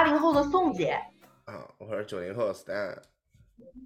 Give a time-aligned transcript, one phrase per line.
[0.00, 0.98] 八零后的宋姐。
[1.44, 2.96] 啊，我是九零后的 Stan。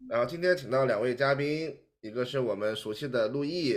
[0.09, 3.77] 然后今天请到两位嘉宾，一个是我们熟悉的陆毅，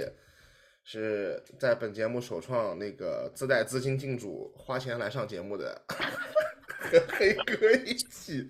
[0.83, 8.47] 是在本节目首创那个自带资金进主、花钱来上节目的，和黑哥一起。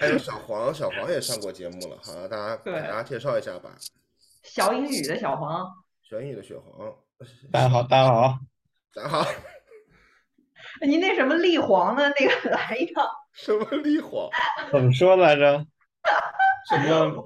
[0.00, 3.76] 还有小黄，小黄也上过节目了，好，让大家给大家介绍一下吧。
[4.42, 5.64] 小英语的小黄，
[6.02, 6.92] 小英语的雪黄，
[7.52, 8.38] 大家好，大家好，
[8.92, 9.24] 大家好，
[10.82, 13.06] 你那什么立黄的那个来一趟。
[13.32, 14.28] 什么立黄？
[14.72, 15.64] 怎么说来着？
[16.70, 17.24] 什么？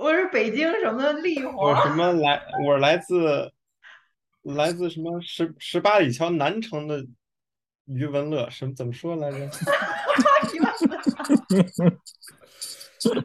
[0.00, 2.42] 我是北京什么立我什，么来？
[2.66, 3.52] 我来自
[4.42, 7.04] 来自什么十十八里桥南城的
[7.84, 9.48] 余文乐，什么怎么说来着？
[10.48, 10.98] 行行行
[12.98, 13.24] 行，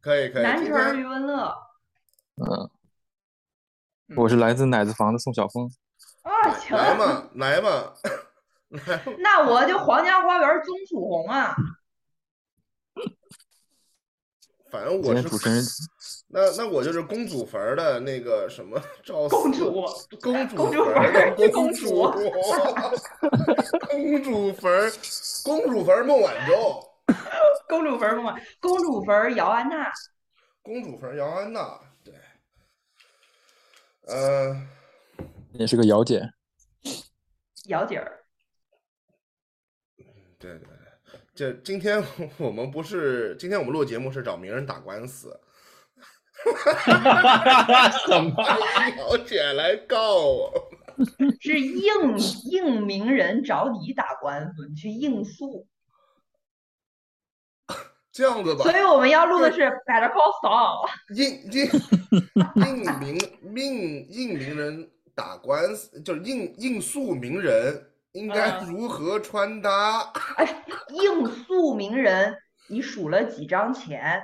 [0.00, 1.54] 可以可以，今南城天余文乐
[2.36, 2.70] 嗯，
[4.16, 5.70] 我是来自奶子房的宋晓峰。
[6.30, 7.92] 啊，行，来嘛来嘛，
[8.68, 11.54] 来嘛那我就皇家花园棕楚红啊，
[14.70, 15.62] 反正我是主持人
[16.28, 19.84] 那那我就是公主坟儿的那个什么赵四公主
[20.22, 22.04] 公主公主坟儿的坟公主，
[23.90, 24.92] 公主坟儿
[25.42, 26.80] 公主坟儿孟晚舟，
[27.68, 29.92] 公主坟嘛，公主坟姚安娜，
[30.62, 32.14] 公主坟儿姚安娜，对，
[34.06, 34.54] 呃，
[35.52, 36.30] 也是个姚姐，
[37.66, 38.24] 姚姐儿，
[40.38, 40.68] 对对对，
[41.34, 42.02] 这今天
[42.38, 45.40] 我们不是今天我们录节目是找名人打官司
[48.06, 48.34] 什么？
[48.98, 50.70] 姚姐来告我，
[51.40, 52.18] 是应
[52.50, 55.66] 应名人找你打官司，你去应诉。
[58.12, 60.88] 这样子吧所，以我们要录的是 Better Call Saul。
[61.14, 61.70] 应应
[62.56, 64.90] 应名命应名人
[65.20, 70.10] 打官司，就是应应诉名人应该嗯如何穿搭？
[70.38, 72.34] 哎，应诉名人，
[72.68, 74.22] 你数了几张钱？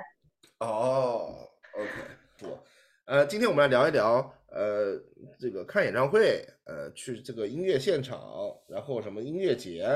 [0.59, 1.91] 哦，OK，
[2.39, 2.57] 不，
[3.05, 4.99] 呃，今天我们来聊一聊，呃，
[5.39, 8.19] 这个看演唱会，呃，去这个音乐现场，
[8.67, 9.87] 然后什么音乐节，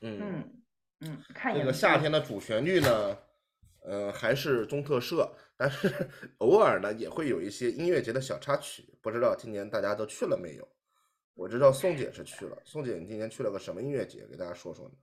[0.00, 0.44] 嗯，嗯
[1.02, 3.16] 嗯，看这演出个夏天的主旋律呢，
[3.84, 6.08] 呃，还是中特摄，但是
[6.38, 10.66] 偶尔呢也会有一些音乐节的小插曲，不知道今年大家都去了没有？
[11.34, 14.24] 我知道宋姐是去了，宋姐你今年去了个什么音乐节？
[14.26, 14.94] 给大家说说呢？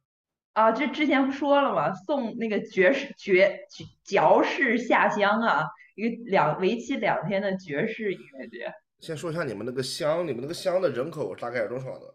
[0.54, 1.94] 啊，这之前不说了吗？
[1.94, 5.66] 宋那个爵士爵爵爵士下乡啊，
[5.96, 12.06] 一个两为期两天的爵士音乐节，先说一下你们那个乡，你们那个乡的人口大概有多少呢？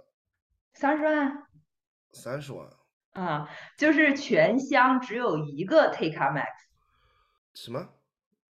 [0.73, 1.47] 三十万
[2.13, 2.67] 三十万，
[3.13, 6.47] 啊，就是全乡只有一个 Take Max，
[7.55, 7.87] 什么？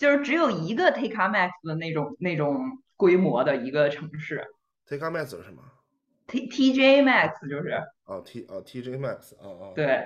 [0.02, 2.60] 就是只有一个 Take Max 的那种那种
[2.98, 4.44] 规模的一个城市
[4.90, 5.62] Take Max 是什么
[6.26, 10.04] ？，T TJ Max 就是哦，T 哦 TJ Max，哦哦，对。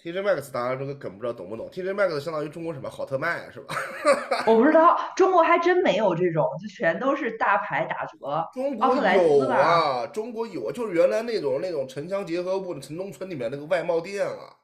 [0.00, 3.74] ，TJ Max 大家这个梗不知道懂不懂？TJ Max 相当于中国什么好特卖是吧？
[4.46, 8.48] 我不知道，中国还真没有这种，就全都是大牌打折。
[8.54, 14.54] 中国有吧啊，中国有，就是原来那种那种城乡结合部的城中村里面那个外贸店啊，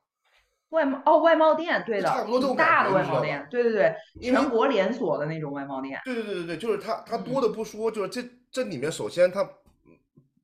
[0.71, 6.01] 外贸哦，外贸店，对的，差不多这种大的外贸店，对对对，全国连锁的那种外贸店。
[6.05, 9.49] 对对对对对，就是它它嗯多的不说，就是这这里面首先它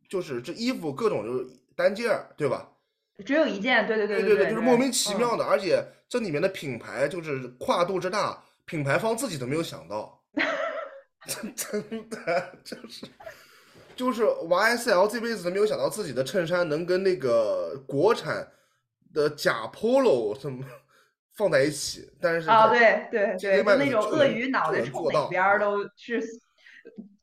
[0.09, 2.69] 就是这衣服各种就是单件儿，对吧？
[3.25, 10.21] 只有一件，对对对对对，就是莫名其嗯妙的，而且这里面的品牌就是跨度之大，品牌方自己都没有想到，
[11.27, 13.07] 真真的就是
[13.97, 18.47] 就是 YSL 这辈子都没有想到自己的衬衫能跟那个国产
[19.17, 20.63] 的假 Polo 什么
[21.33, 26.23] 放在一起，但是啊，在对对对，就那种鳄鱼脑袋冲哪边都是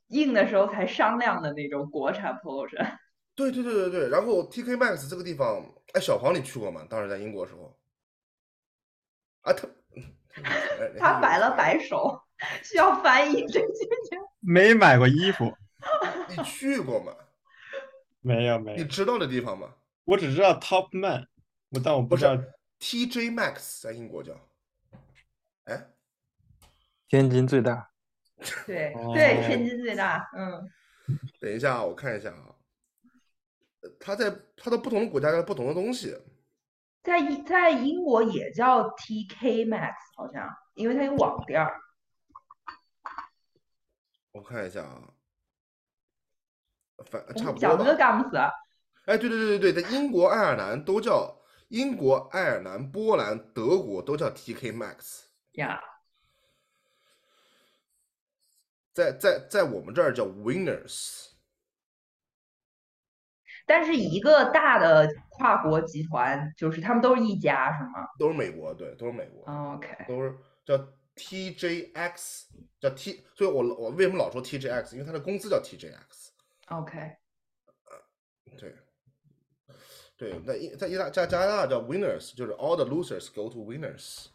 [0.08, 3.00] 硬的时候才商量的那种国产 polo 衫。
[3.36, 5.64] 对对对对对，然后 TK Maxx 这个地方，
[5.94, 6.86] 哎，小黄你去过吗？
[6.90, 7.78] 当时在英国的时候，
[9.42, 9.68] 啊，他
[11.00, 12.20] 他摆了摆手，
[12.64, 13.68] 需要翻译这句
[14.10, 14.18] 句。
[14.42, 15.52] 没买过衣服，
[16.30, 17.14] 你去过吗？
[18.22, 19.74] 没有没有，你知道的地方吗？
[20.06, 21.26] 我只知道 Topman，
[21.74, 24.34] 我但我不不知道是 TJ Maxx 在英国叫，
[25.66, 25.88] 哎，
[27.08, 27.90] 天津最大，
[28.68, 30.70] 对哦对，天津最大，嗯，
[31.40, 32.56] 等一下啊，我看一下啊，
[33.82, 36.16] 呃它在它的不同的国家叫不同的东西，
[37.02, 41.80] 在英在英国也叫 TK Maxx，好像，因为它有网店儿。
[44.32, 45.02] 我看一下啊，
[47.06, 47.96] 反差不多们讲这个。
[47.96, 48.38] 干不死。
[49.06, 51.40] 哎，对对对对对，在英国、爱尔兰都叫
[51.74, 55.24] 英国、爱尔兰、波兰、德国都叫 TK Maxx，
[55.54, 55.82] 呀，
[58.94, 61.32] 在在在我们这儿叫 Winners。
[63.66, 69.44] 但是一个大的跨国集团，就是他们都是一家，是吗都是美国，对，都是美国
[69.74, 70.78] ，？OK，都是叫
[71.16, 72.44] TJX，
[72.80, 74.94] 叫 T，所以我我为什么老说 TJX？
[74.94, 76.30] 因为它的公司叫 TJX。
[76.68, 77.16] OK，
[78.60, 78.76] 对，
[80.24, 84.28] 对，那意在意大加加拿大叫 Winners，就是 All the losers go to Winners。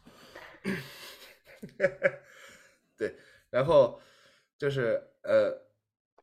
[2.95, 3.15] 对，
[3.49, 3.99] 然后
[4.55, 5.51] 就是呃，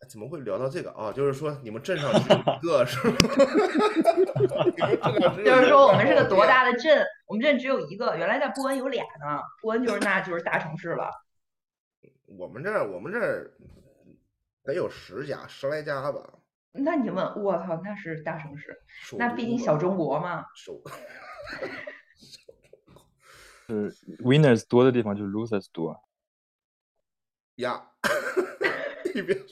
[0.08, 1.12] 怎么会聊到这个啊？
[1.12, 3.16] 就是说你们镇上只有一个是吗？
[5.44, 7.04] 就是说我们是个多大的镇？
[7.26, 9.42] 我们镇只有一个，原来在波恩有俩呢。
[9.60, 11.10] 波恩就是那就是大城市了。
[12.26, 13.50] 我们这儿我们这儿
[14.62, 16.22] 得有十家十来家吧。
[16.78, 18.76] 那你们，我操，那是大城市，
[19.18, 20.44] 那毕竟小中国嘛。
[20.54, 20.82] 首
[23.66, 23.90] 是
[24.22, 26.00] winners 多的地方就是 losers 多。
[27.56, 27.90] 呀，
[29.14, 29.46] 你别说，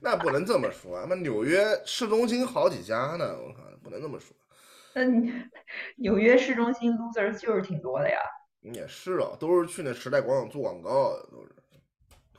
[0.00, 1.06] 那不能这么说啊！
[1.08, 4.36] 那纽约市中心好几家呢，我靠，不能这么说。
[4.94, 5.50] 嗯，
[5.96, 8.18] 纽约市中心 losers 就是挺多的呀。
[8.60, 11.54] 也是啊，都是去那时代广场做广告的，都是。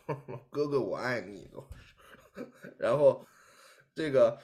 [0.50, 2.46] 哥哥我爱你，都是。
[2.78, 3.26] 然后
[3.96, 4.38] 这个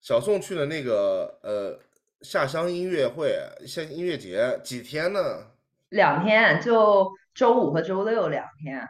[0.00, 1.78] 小宋去的那个呃
[2.22, 3.36] 下乡音乐会、
[3.66, 5.20] 下音乐节几天呢？
[5.90, 8.88] 两天，就周五和周六两天。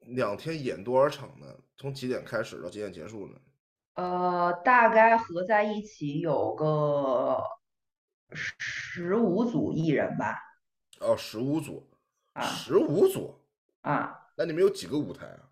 [0.00, 1.46] 两天演多少场呢？
[1.76, 3.34] 从几点开始到几点结束呢？
[3.94, 7.42] 呃，大概合在一起有个
[8.32, 10.36] 十五组艺人吧。
[11.00, 11.88] 哦，十五组，
[12.32, 13.40] 啊十五组。
[13.82, 15.48] 啊，那你们有几个舞台啊？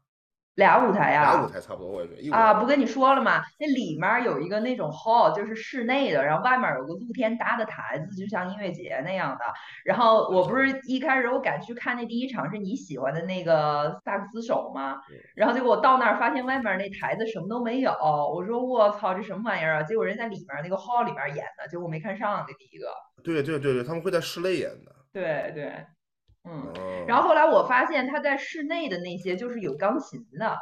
[0.57, 1.33] 俩舞台呀。
[1.33, 2.37] 俩舞台差不多，我也觉得。
[2.37, 3.43] 啊，不跟你说了吗？
[3.59, 9.45] 那里面儿有一个那种 hall，就是室内的，然后外面儿有个露天搭的台子，就像音乐节那样的。
[9.85, 14.97] 然后我不是一开始我赶去看那第一场是你喜欢的那个萨克斯手吗？
[15.35, 19.83] 然后结果我到那儿发现外面那台子什么都没有，我说我操，这什么玩意儿啊？
[19.83, 22.87] 结果人在里面那个 hall 里面演的，结果我没看上那第一个。
[23.25, 24.93] 对对对对，他们会在室内演的。
[25.13, 25.73] 对对，
[26.45, 26.73] 嗯。
[26.77, 30.57] 哦，然后后来我发现他在室内的那些就是有钢琴的，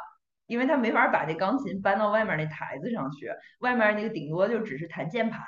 [0.47, 5.41] 因为他没法把那钢琴搬到外面那台子上去，外面那个顶多就只是弹键盘。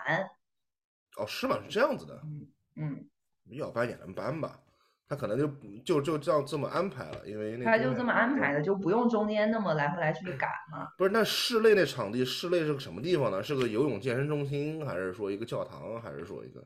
[1.17, 1.57] 哦，是吗？
[1.63, 2.21] 是这样子的。
[2.23, 3.05] 嗯嗯，
[3.51, 4.59] 要搬也能搬吧，
[5.07, 5.47] 他可能就
[5.85, 10.87] 就就这样这么安排了，因为那他就这么安排的，就不用中间那么来回来去的赶嘛。
[10.97, 13.43] 不是，那室内那场地，室内是个什么地方呢？
[13.43, 16.65] 是个游泳健身中心，还是说一个教堂，还是说一个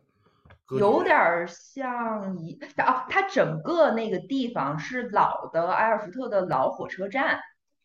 [0.72, 7.40] 有点儿像一啊，它整个那个地方是老的埃尔福特的老火车站，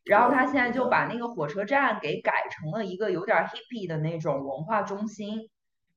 [0.04, 5.48] 然后老他现在就把那个火车站给改成了一个有点儿 hippie 的那种文化中心，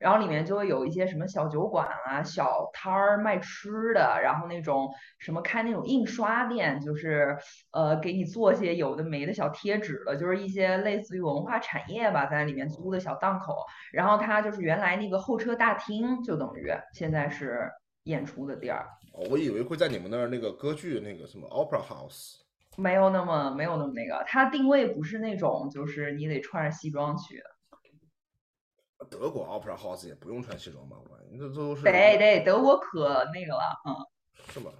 [0.06, 7.36] 然后里面就会有一些什么小酒馆啊、小摊儿卖吃的，然后那种什么开那种印刷店，就是
[7.72, 13.56] 呃给你做些有的没的小贴纸的，就是一些类似于文化产业吧，在里面租的小档口。
[13.92, 17.68] 然后它就是原来那个候车大厅，就等于现在是
[18.04, 22.36] 演出的地儿，哦我以为会在你们那儿那个歌剧那个什么 Opera House。
[22.78, 27.44] 没有那么没有那么那个，它定位不是那种就是你得穿着西装去的，
[29.10, 30.98] 德国 Opera House 也不用穿西装吧？
[31.04, 33.96] 我感觉这这都是得得德国可那个了，嗯，
[34.52, 34.72] 是吗？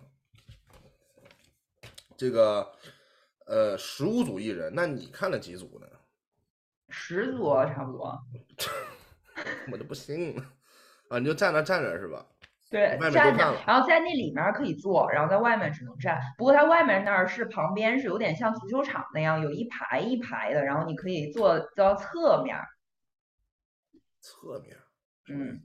[2.18, 2.72] 这个
[3.46, 5.88] 呃，十五组艺人，那你看了几组呢？
[6.90, 8.18] 十组差不多，
[9.72, 10.44] 我就不信了
[11.10, 11.20] 啊！
[11.20, 12.26] 你就站那站着是吧？
[12.72, 16.22] 对，站着然后在那里面儿可以坐，然后在外面只能站。
[16.38, 22.66] 不过它外面那儿是旁边是有点像足球场那样，有一排一排的，然后你可以坐到侧面儿，
[24.26, 24.76] 侧面，
[25.30, 25.62] 嗯，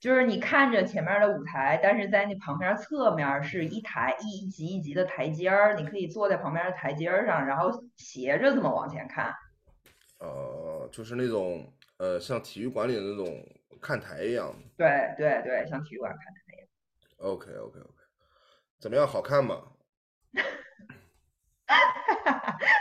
[0.00, 9.32] 就是你看着前面的舞台，但是在那旁边侧面是一台一级一级的台阶儿，你可以坐在旁边的台阶儿上，然后斜着这么往前看。
[10.18, 13.46] 呃，就是那种呃，像体育馆里的那种
[13.80, 14.52] 看台一样。
[14.76, 16.66] 对对对，像体育馆看台一样。
[17.18, 17.94] OK OK OK，
[18.80, 19.06] 怎么样？
[19.06, 19.62] 好看吗？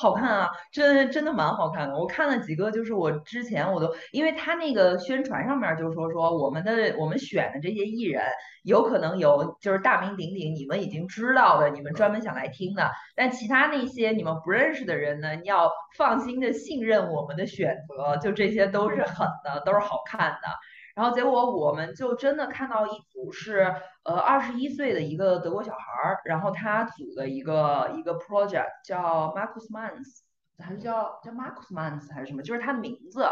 [0.00, 1.94] 好看啊，真真的蛮好看的。
[1.94, 8.24] 我看了几个，就是我之前我都，因为他那个宣传上面就说说我们的我们选的这些艺人，
[8.62, 12.90] 有可能有就是大名鼎鼎，你们已经知道的，你们专门想来听的。
[13.14, 20.48] 但其他那些你们不认识的人呢，要放心的信任我们的选择，就这些都是狠的，都是好看的。
[20.94, 30.20] 然后结果我们就真的看到一组是呃二十一岁的一个德国小孩儿，然后他组的一个一个 project 叫 Marcus Mans，
[30.58, 32.42] 还是叫叫 Marcus Mans 还是什么？
[32.42, 33.26] 就是他的名字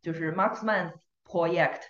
[0.00, 0.92] 就是 Marcus Mans
[1.26, 1.80] Project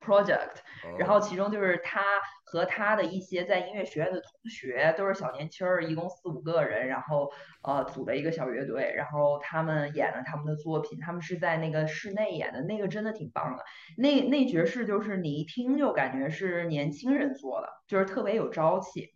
[0.00, 0.56] Project，
[0.98, 2.00] 然后哦其中就是他
[2.48, 7.28] 和他的一些在音乐学院的同学，都是小年轻儿，一共四五个人，然后
[7.64, 13.64] 呃组了一个小乐队，然后他们演了他们的作品，他们是在那个室内演的，那个真的挺棒的。
[13.98, 19.12] 那那爵士就是你一听就感觉是年轻人做的，就是特别有朝气。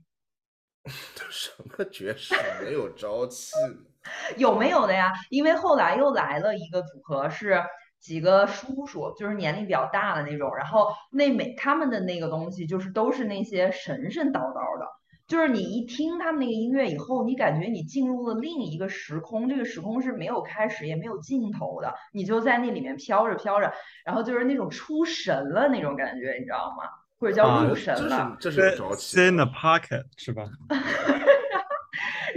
[1.30, 2.34] 什么爵士
[2.64, 3.52] 没有朝气？
[4.38, 5.12] 有没有的呀？
[5.28, 7.62] 因为后来又来了一个组合，是
[8.00, 14.86] 几个叔叔，就是年龄比较大的那种，然后那每他们的那个东西就是都是那些神神叨叨的，
[15.26, 23.72] 就是你一听他们那个音乐以后，你感觉你进入了另一个时空，这个时空是没有开始也没有尽头的，你就在那里面飘着飘着，
[24.04, 26.84] 然后就是那种出神了那种感觉，你知道吗？
[27.18, 28.34] 或者叫啊入神了。
[28.40, 30.44] 这是有朝气 Stay in 的 the pocket 是吧？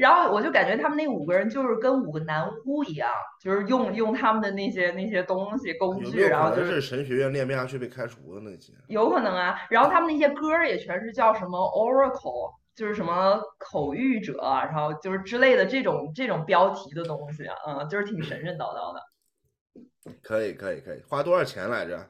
[0.04, 8.74] 然后我就感觉他们那五个人就是跟五个男巫一样，就是用用他们的那些那些东西工具，有有然后就是神学院练不下去被开除的那些？
[8.90, 9.62] 有可能啊。
[9.70, 19.02] 然后他们那些歌儿也全是叫什么 Oracle，就是什么口谕者，然后就是之类的这种这种标题的东西啊，嗯，就是挺神神叨叨的。
[20.22, 22.10] 可以可以可以，花多少钱来着？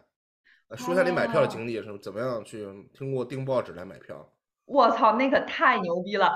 [0.69, 2.65] 呃说一下你买票的哦经历是怎么样去
[2.97, 4.27] 通过订报纸来买票？
[4.65, 6.33] 我操，那可太牛逼了！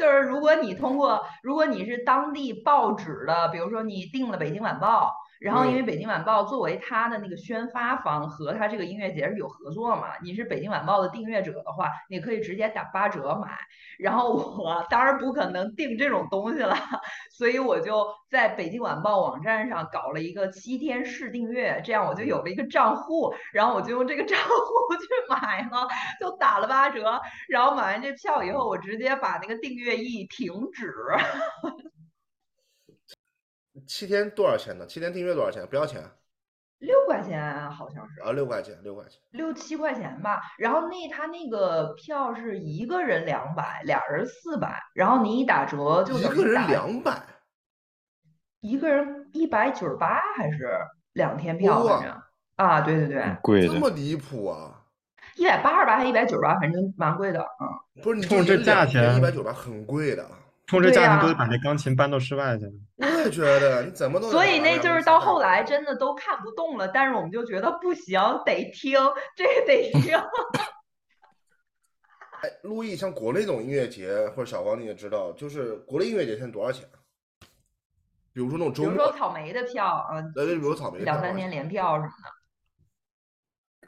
[0.00, 5.08] 就是如果你通过，如果你是当地报纸的，比如说你订了《北京晚报》，
[5.40, 13.56] 然后因为《北京晚报》作为它的那个宣发方和它这个音乐节是有合作嘛，你是《北京晚报》的订阅者的话，你可以直接打八折买。
[13.98, 16.76] 然后我当然不可能订这种东西了，
[17.32, 25.88] 所以我就在北京晚报网站上搞了一个七天试订阅，这样我就有了一个账户，然后我就用这个账户去买了。
[26.20, 27.18] 就打了八折，
[27.48, 30.92] 然后买完这票以后，我直接把那个订阅一停止，
[33.86, 34.86] 七天多少钱呢？
[34.86, 35.66] 七天订阅多少钱？
[35.66, 36.02] 不要钱
[36.78, 39.20] 六块钱好像是啊，六块钱，六块钱。
[39.32, 40.40] 六七块钱吧。
[40.56, 47.20] 然后那他那个票是一个人两百，俩人四百，然后你一打折就一个人两百，
[48.60, 50.78] 一个人一百九十八还是
[51.12, 52.22] 两天票，哇反正
[52.56, 53.68] 啊，对对对，贵。
[53.68, 54.82] 这么离谱啊！
[55.36, 58.02] 一百八十八还一百九十八，反正蛮贵的，嗯。
[58.02, 60.26] 不是你冲这价钱一百九十八很贵的，
[60.70, 62.64] 冲这对呀价钱都得把那钢琴搬到室外去。
[62.98, 68.96] 我也觉得你怎么都所以那就是到后来真的都看不动了，但是我们就觉得不行，得听，
[69.34, 70.16] 这个得听。
[72.42, 77.02] 哎，陆毅像国内这种音乐节，或者小黄你也知道，就是国内音乐节现在多少钱啊？
[78.32, 82.30] 比如说那种比周末，如说草莓的票，嗯，呃，比如草莓的两三票多少钱天连票什么的。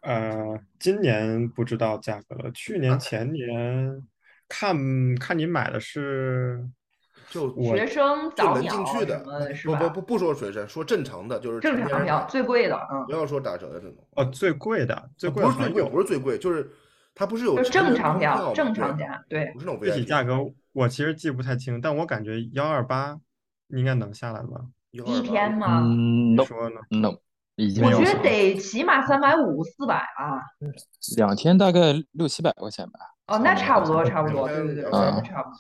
[0.03, 4.05] 呃，今年不知道价格了，去年前年
[4.55, 4.77] 看
[5.15, 6.63] 看你买的是
[7.31, 9.89] 就我学生早鸟进去的什么，是不不？
[9.89, 16.71] 不不说学生，说正常的，就是正常票最贵的，嗯，不要说打折的这种，哦最贵的，最啊贵不是最贵，不是最贵，就是
[17.15, 19.51] 它不是有正常票，正常价，对。
[19.55, 20.37] 不是那种具体 VIP 价格
[20.75, 23.17] 我其实记不太清，但我感觉幺二八
[23.69, 24.61] 应该能下来吧？
[24.91, 25.81] 一天吗？
[25.83, 27.15] 嗯说呢？no，
[27.57, 30.43] 已经我觉得得起码三百五、四百吧。
[31.17, 33.01] 两天大概六七百块钱吧。
[33.29, 34.91] 哦，那差不多，差不多，对对对，
[35.23, 35.51] 差不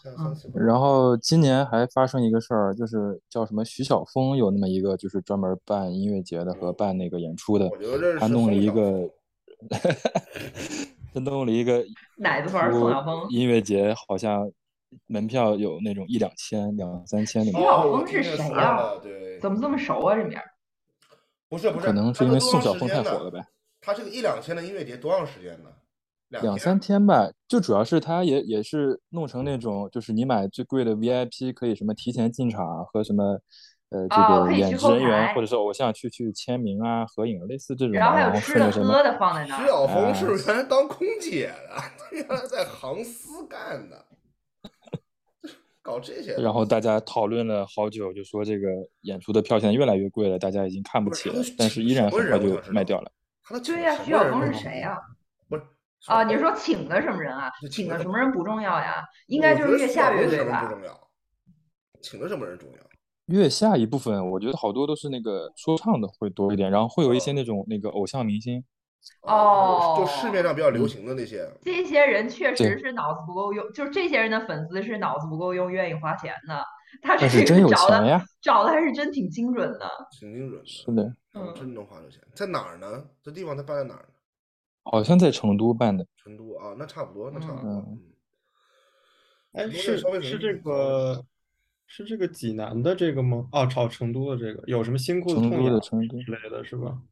[0.51, 0.61] 多。
[0.61, 7.71] 然后今年还发生一个事儿，就是叫什么徐晓峰有那么一个就是专门办音乐节的和办那个演出的
[8.19, 9.09] 他弄了一个，
[11.15, 11.83] 他弄了一个
[12.19, 14.51] 奶子粉儿宋晓峰音乐节，好像
[15.07, 17.61] 门票有那种一两千、两三千那种。
[17.61, 20.17] 徐晓哦我峰是谁呀对，怎么这么熟啊？
[20.17, 20.45] 这名儿？
[21.49, 23.47] 不是不是，可能是因为宋晓峰太火了呗。
[23.81, 25.71] 他这个一两千的音乐节多长时间呢？
[26.33, 33.39] 两两三天吧，就主要是它也也是弄成那种，就是你买最贵的 VIP 可以什么提前进场和什么，
[33.91, 37.93] 呃，这个演职人员或者是偶像去去签名啊、合影，类似这种。
[37.93, 39.61] 然后还有吃的喝的放在那儿。
[39.61, 44.07] 徐小峰啊是原来当空姐的， 他原来在航司干的，
[45.83, 46.35] 搞这些。
[46.37, 48.69] 然后大家讨论了好久，就说这个
[49.03, 53.13] 演出的票现在越来越贵了，大家已经看不不是起了但是依然很快就卖掉了。
[53.63, 55.03] 对呀、什徐小峰是谁呀、不
[56.05, 56.25] 是啊？
[56.25, 57.51] 你说请的什么人啊？
[57.71, 59.03] 请的什么人不重要呀？
[59.29, 60.69] 应该就是月下乐队吧
[62.03, 62.79] 请的什么人重要？
[63.27, 68.63] 月下一部分，我觉得好多都是那个说唱的会多一点，然后会有一些那种那个偶像明星，
[69.23, 76.65] 哦就市面上比较流行的那些，这些人确实是脑子不够用，就是这些人的粉丝是脑子不够用，愿意花钱的。
[77.01, 78.23] 他是真有钱呀。
[78.43, 79.89] 找的还是真挺精准的。
[80.11, 80.67] 挺精准的。
[80.67, 81.03] 是的，
[81.35, 83.05] 嗯真能花着钱，在哪儿呢？
[83.23, 84.12] 这地方他办在哪儿呢？
[84.83, 86.07] 好像在成都办的。
[86.17, 87.99] 成都啊，那差不多，那差不多。
[89.53, 91.25] 哎，是是这个
[91.87, 93.49] 是这个济南的这个吗？
[93.53, 97.03] 哦，炒成都的这个有什么新裤子成都痛痒的成都之类的是吧？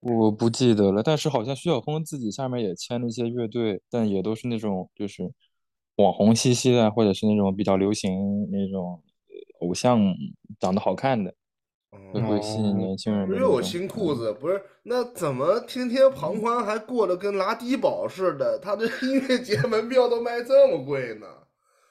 [0.00, 5.32] 我不记得了，但是好像徐晓峰自己下面也签了一些乐队，但也都是那种就是
[5.96, 9.98] 网红兮兮的，或者是那种比较流行那种呃偶像
[10.60, 11.34] 长得好看的，
[12.12, 13.62] 会嗯会吸引年轻人的又有。
[13.62, 14.62] 新裤子，不是？
[14.82, 18.58] 那怎么天天庞宽还过得跟拉低保似的？
[18.58, 21.26] 他这音乐节门票都卖这么贵呢？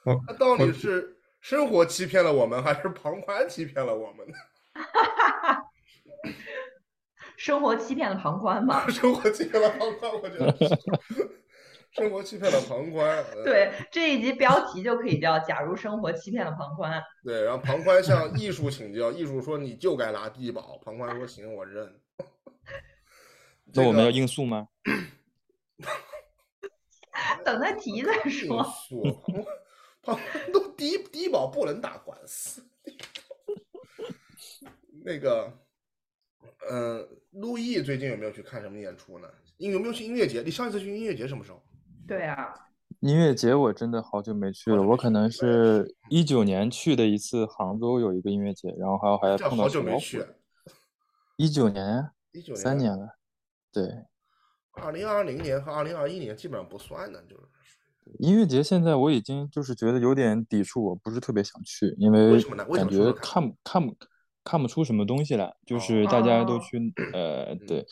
[0.04, 4.34] 我那到底是生活欺骗了我们，还是庞宽欺骗了我们呢？
[7.36, 8.86] 生活欺骗了庞宽吧？
[8.88, 10.66] 生活欺骗了庞宽，我觉得是
[11.96, 13.24] 生活欺骗了庞宽。
[13.32, 21.98] 呃对，这一集标题就可以叫“假如生活欺骗了庞宽对，然后庞宽向艺术请教，艺术说你就该拿低保，庞宽说行，我认。
[23.72, 24.68] 那我们要应诉吗？”，
[27.42, 28.62] 等他提再说。
[28.88, 29.56] 说，庞宽
[30.02, 32.62] 庞宽都低低保不能打官司。
[35.02, 35.50] 那个，
[36.68, 39.26] 嗯、陆毅最近有没有去看什么演出呢？
[39.56, 40.42] 你有没有去音乐节？
[40.42, 41.62] 你上一次去音乐节什么时候？
[42.06, 42.54] 对啊，
[43.00, 50.24] 音乐节我真的好久没去了，我可能是一九年去的一次杭州有一个音乐节，然后还有还这碰到好久没去，
[51.36, 53.16] 一九年一九年三年了，
[53.72, 53.84] 对，
[54.72, 57.42] 二零二零年和二零二一年基本上不算呢，就是
[58.20, 62.40] 音乐节现在我已经就是觉得有点抵触，我不是特别想去，因为
[62.72, 63.96] 感觉看看不看不
[64.44, 66.78] 看不出什么东西来，就是大家都哦去
[67.12, 67.84] 呃对，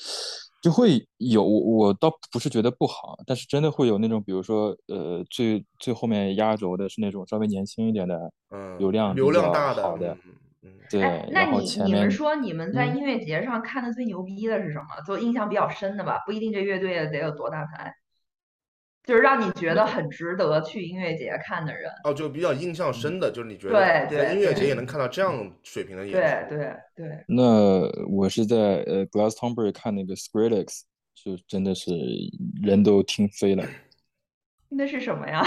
[0.65, 12.97] 就会有我我倒不是觉得不好，但是真的会有那种比如说呃最最后面压轴的是那种稍微年轻一点的嗯，流量流量大的，好的，嗯嗯，对，哎，那你你们说你们在嗯。
[12.97, 14.87] 音乐节上看的最牛逼的是什么？
[15.07, 17.93] 就印象比较深的吧，不一定这乐队得有多大牌，
[19.05, 21.89] 就是让你觉得很值得去音乐节看的人。
[22.05, 30.83] 哦，就比较印象深的，就是你觉得对对在音乐节也能看到这样水平的演出，对对对，那我是在呃 Glastonbury 看那个 Skrillex，
[31.15, 31.91] 就真的是
[32.63, 33.65] 人都听飞了。
[34.71, 35.45] 那是什么呀？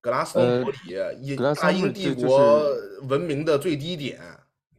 [0.00, 0.78] 格拉斯通伯里，
[1.22, 4.20] 英大英帝国是文明的最低点，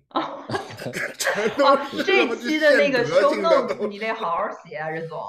[2.05, 5.19] 这期的那个献德 show notes 你得好好写啊，任总。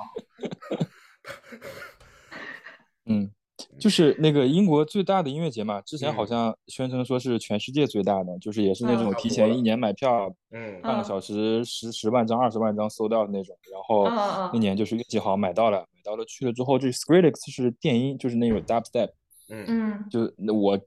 [3.07, 3.31] 嗯，
[3.79, 6.27] 就是那个英国最大的音乐节嘛，之前好嗯。
[6.27, 9.93] 像宣称说是全世界最大的，就是也是那嗯种提前一年买。
[9.93, 13.57] 票，嗯半个嗯小时十十万张、二十万张 sold out 那种。
[13.73, 14.11] 然后
[14.53, 19.09] 那年就是运气好买到了，买到了去了之后，这 Skrillex 是电音，就是那种 dubstep，
[19.49, 19.65] 嗯。
[19.69, 20.79] 嗯，就那我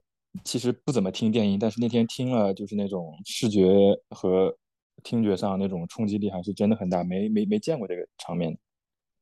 [0.44, 3.66] 其实不怎么听电音，但是那天听了，就是那种视觉
[4.10, 4.54] 和
[5.02, 8.56] 听觉上那种冲击力还是真的很大，没没没见过这个场面。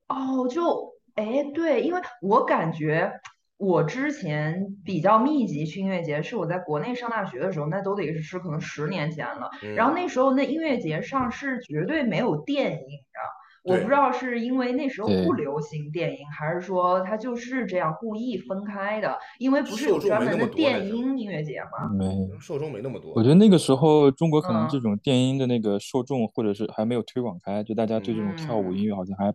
[0.08, 3.12] 哦，就哎，对，因为我感觉
[3.57, 9.50] 我之前比较密集去音乐节，是我在国内上大学的时候，那都得是可能十年前了。
[9.64, 21.90] 嗯，然后那时候那音乐节上是绝对没有电音的，我不知道是因为那时候不流行电音，还是说它就是这样故意分开的，因为不是有众专门的么多电音音乐节吗？
[21.92, 22.07] 没，
[22.38, 28.78] 受众没那么多，我觉得那个时候中国可能这嗯种电音的那个受众，或者是还没有推广开，就大家对这种跳舞嗯。
[28.78, 29.35] 音乐好像还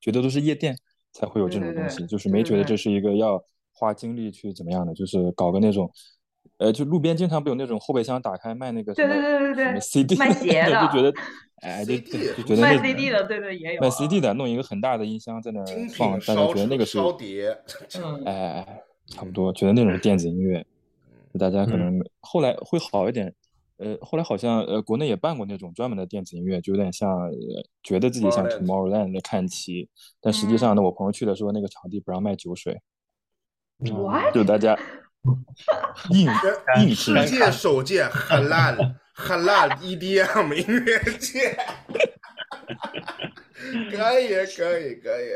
[0.00, 0.74] 觉得都是夜店
[1.12, 3.42] 才会有这种东西，就是没觉得这是一个要
[3.72, 5.90] 花精力去怎么样的，就是搞个那种，
[6.58, 11.12] 呃，就路边经常不有那种后备箱打开卖那个什对么对对对什么对 CD 卖鞋 的，就觉得，
[11.62, 17.56] 哎，就就觉得卖那 CD 的，对对也有卖啊 CD 的，弄一个很大的音箱在那儿放，品大家觉得那个是烧碟，
[17.98, 20.64] 嗯哎哎哎，差不多，觉得那种电子音乐，
[21.38, 23.34] 大家可能后来会好一点。
[23.80, 27.30] 呃，后来好像呃，国内也办过那种专门的电子音乐，就有点像，呃
[27.82, 29.88] 觉得自己像 Tomorrowland 的看齐，
[30.20, 32.78] 但实际上呢，我朋友去的时候，那个场地不让卖酒水？
[34.34, 34.78] 就大家
[36.12, 36.28] 硬
[36.82, 38.76] 硬吃世界首届汉烂
[39.14, 41.56] 汉烂 EDM 音乐节，
[43.90, 45.30] 可以可以可以。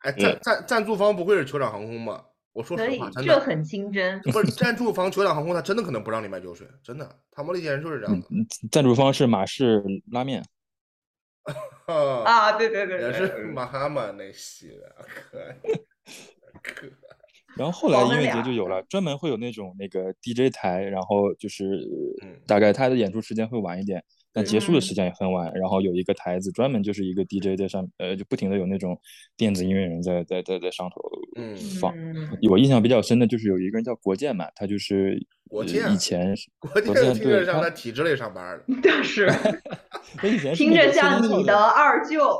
[0.00, 2.26] 哎，赞赞赞助方不会是酋长航空吧？
[2.58, 4.20] 我说所以实话，真的这很清真。
[4.22, 8.26] 不是 赞助方酋长航空，他真的可能不让你卖酒水，真的，他们那些人就是这样的。
[8.32, 10.42] 嗯赞助方是马氏拉面，
[11.86, 11.94] 啊，
[12.24, 15.72] 啊，对对对也，是马哈马那系的，可以
[16.62, 16.86] 可。
[17.56, 21.64] 然后后来音乐节就有了，专门会有那种那个 DJ 台，然后就是
[22.22, 24.02] 嗯大概他的演出时间会晚一点，
[24.38, 25.52] 但结束的嗯时间也很晚。
[25.54, 28.98] 然后有一个台子专门就是一个 DJ 在上，呃，就不停的有那种
[29.36, 31.00] 电子音乐人在在在在上头
[31.36, 31.92] 嗯放。
[31.96, 32.14] 嗯，
[32.50, 35.18] 我印象比较深的就是有一个人叫国建嘛，他就是
[35.50, 39.26] 呃国建以前是国国建听着像在体制内上班的， 但是
[40.22, 42.38] 以前 听着像你的二舅。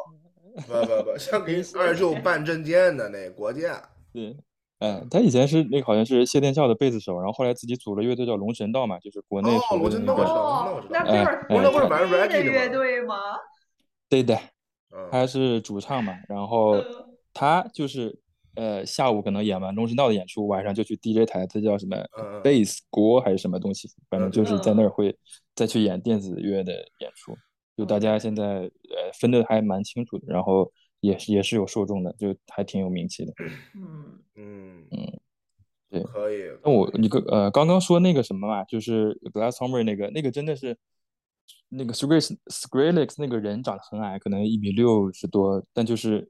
[0.66, 3.72] 不不不，像 给二舅办证件的那国建。
[4.12, 4.34] 对，
[4.80, 13.14] 嗯，他以前是那个好像是谢天笑的贝斯手，然后后来自己组了乐队叫龙神道嘛，就是国内那龙神道我知个道我知道，哦那哎这哎是不是玩 reggae 的的乐队吗？
[14.08, 14.36] 对的，
[14.94, 16.84] 嗯，他是主唱嘛，然后嗯
[17.34, 18.18] 他就是
[18.54, 22.42] 呃下午可能演完龙神道的演出，晚上就去 DJ 台，他叫什么嗯嗯。
[22.42, 25.16] Bass 国还是什么东西，反正就是在那嗯儿会
[25.54, 27.36] 再去演电子乐的演出，
[27.76, 33.32] 就大家现在呃分的还蛮清楚的，然后也是也是有受众的，就还挺有名气的。
[33.74, 35.20] 嗯，嗯嗯
[35.90, 36.42] 对可以。
[36.62, 40.76] 那我你个呃刚刚说那个什么嘛，就是 Glasshammer 那个那个真的是
[41.70, 46.28] 那个 Skrillex Skrillex 那个人长得很矮，可能一米六十多，但就是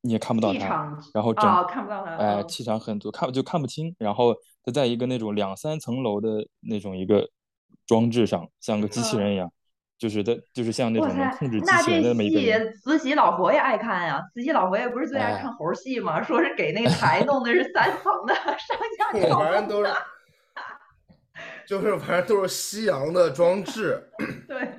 [0.00, 3.94] 你也看不到他，气场然后整啊看不到他，哎嗯气场很足，看就看不清。
[3.98, 4.34] 然后
[4.64, 7.30] 他在一个那种两三层楼的那种一个
[7.86, 9.52] 装置上，像个机器人一样，
[10.00, 12.72] 就是他就是像那种能控制，机那器人的这那么一个人。
[12.72, 16.22] 戏慈禧老佛爷爱看呀，慈禧老佛爷不是最爱哎看猴戏吗？
[16.22, 19.92] 说是给那个台弄的是三层的上下反正都是，
[21.66, 24.02] 就是反正都是西洋的装置，
[24.48, 24.72] 对，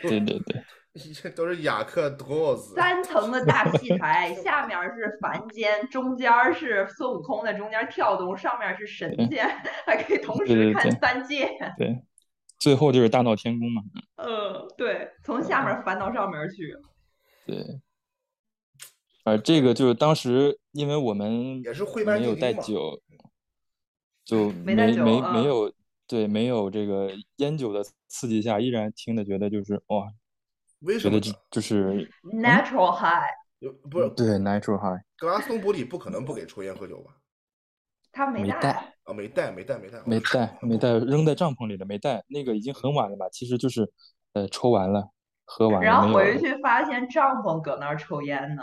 [0.00, 0.62] 对对对，
[1.12, 2.74] 这都是雅克多子。
[2.74, 9.46] 三层的大戏台，下面是凡间，中间是孙悟空在中间跳动，上面是神对仙，
[9.86, 11.46] 还可以同时看三界。
[11.76, 12.02] 对，
[12.58, 13.82] 最后就是大闹天宫嘛。
[14.16, 16.76] 嗯，对，从下面翻到上面去。
[17.46, 17.80] 对，
[19.24, 23.00] 啊这个就是当时因为我们也是会办没有带酒，
[24.24, 25.72] 就 没没没啊没有
[26.06, 30.12] 对没有这个烟酒的刺激下，依然听的觉得就是哇，
[30.80, 31.40] 为什么觉得就？
[31.50, 37.16] 就是嗯 Natural high，有不是对 natural high 格拉斯通伯里不可能不给抽烟喝酒吧？
[38.12, 38.95] 他没带。
[39.14, 43.28] 没带啊，没带，没带，没带，没带没带，扔在帐篷里了没带，那个已经很晚了吧？
[43.30, 43.90] 其实就是
[44.32, 45.10] 呃抽完了，
[45.44, 46.00] 喝完了然。
[46.08, 48.62] 后回去发现帐篷搁那儿抽烟呢。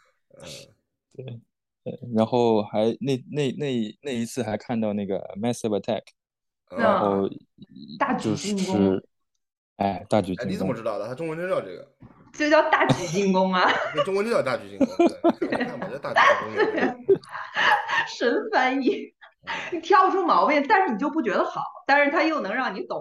[1.15, 1.41] 对，
[1.85, 6.03] 呃，然后还那那那那一次还看到那个 Massive Attack，
[6.71, 7.29] 然嗯后
[7.99, 9.05] 大就举进攻是，
[9.77, 11.07] 哎，大举哎，你进攻，怎么知道的？
[11.07, 11.87] 他中文真叫这个，
[12.33, 13.71] 就叫大举进攻啊！
[14.05, 14.87] 中文就叫大举进攻。
[15.39, 16.21] 对，大举
[16.55, 17.17] 进攻。
[18.09, 19.15] 神翻译，
[19.73, 23.01] 你挑不出毛病，但是你就不觉得好，但是他又能让你懂。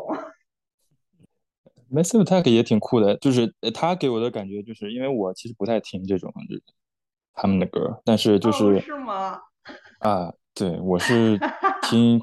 [1.91, 6.63] Massive Attack 也挺酷的，就是呃他给我的感觉就是，因为我其实不太听这种就是
[7.33, 9.41] 他们的歌，但是就哦，是是吗？
[9.99, 11.37] 啊，对，我是
[11.81, 12.21] 听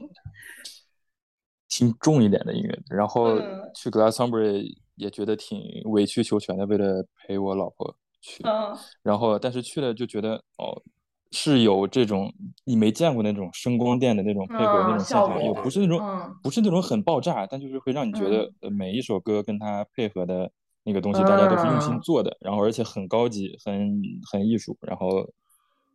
[1.69, 8.77] 听重一点的音乐，然后嗯去 Glastonbury 也觉得挺委曲求全的，为了陪我老婆去，嗯。
[9.03, 10.83] 然后但是去了就觉得哦，
[11.31, 12.33] 是有这种
[12.65, 16.35] 你没见过那种声光电的那种配合那嗯种现场，又效果不是那种嗯。
[16.43, 20.51] 不是那种很爆炸，但就是会让你觉得呃每一首歌跟它配合的
[20.85, 22.01] 那个东西，大家都是用心嗯。
[22.01, 25.29] 做的，然后而且很高级，很很艺术，然后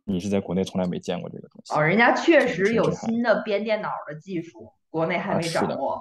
[0.04, 1.74] 你是在国内从来没见过这个东西。
[1.74, 6.00] 哦，人家确实有新的编电脑的技术，国内还没掌握。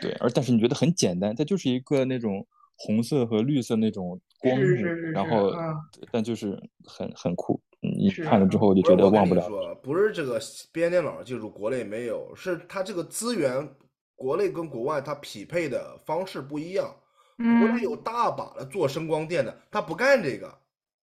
[0.00, 5.76] 对，而但是你觉得很简单，它就是一个那种红色和绿色那种光幕，是是是是然后嗯
[6.10, 9.46] 但就是很很酷，你看了之后就觉得忘不了。
[9.46, 10.40] 说，不是这个
[10.72, 13.76] 编电脑技术国内没有，是它这个资源
[14.16, 16.92] 国内跟国外它匹配的方式不一样。
[17.36, 20.58] 国内嗯有大把的做声光电的，他不干这个，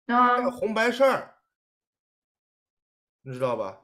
[0.06, 1.36] 干啊，红白事儿，
[3.22, 3.80] 你知道吧？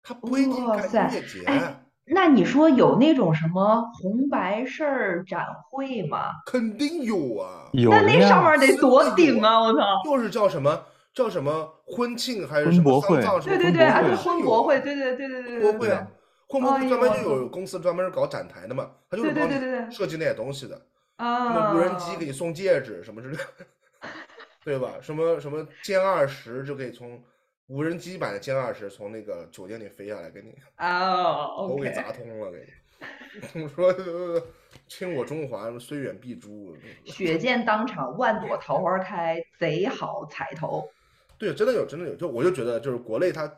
[0.00, 6.30] 他不一定干音乐节，哎那你说有那种什么红白事儿展会吗？
[6.46, 7.90] 肯定有啊，有。
[7.90, 9.60] 那那上面得多顶啊！
[9.60, 10.84] 我操，又是叫什么？
[11.14, 13.22] 叫什么婚庆还是婚博会？
[13.42, 15.70] 对对对，啊，是婚博会，对对对对对对。
[15.70, 16.06] 婚博会，
[16.48, 20.78] 婚博会专门就有公司专门是搞展台的嘛，他就对对设计那些东西的
[21.16, 23.66] 啊，什么无人机给你送戒指什么之类的，
[24.64, 24.90] 对吧？
[25.00, 27.18] 什么什么歼二十就可以从。
[27.66, 32.66] 无人机版的歼二十从那个酒店里飞下来给你哦头给砸通了，给你。
[33.68, 34.42] 说呃
[34.86, 36.76] 倾我中华，虽远必诛。
[37.04, 40.88] 血溅当场，万朵桃花开，贼好彩头。
[41.36, 42.14] 对，真的有，真的有。
[42.14, 43.52] 就我就觉得，就是国内它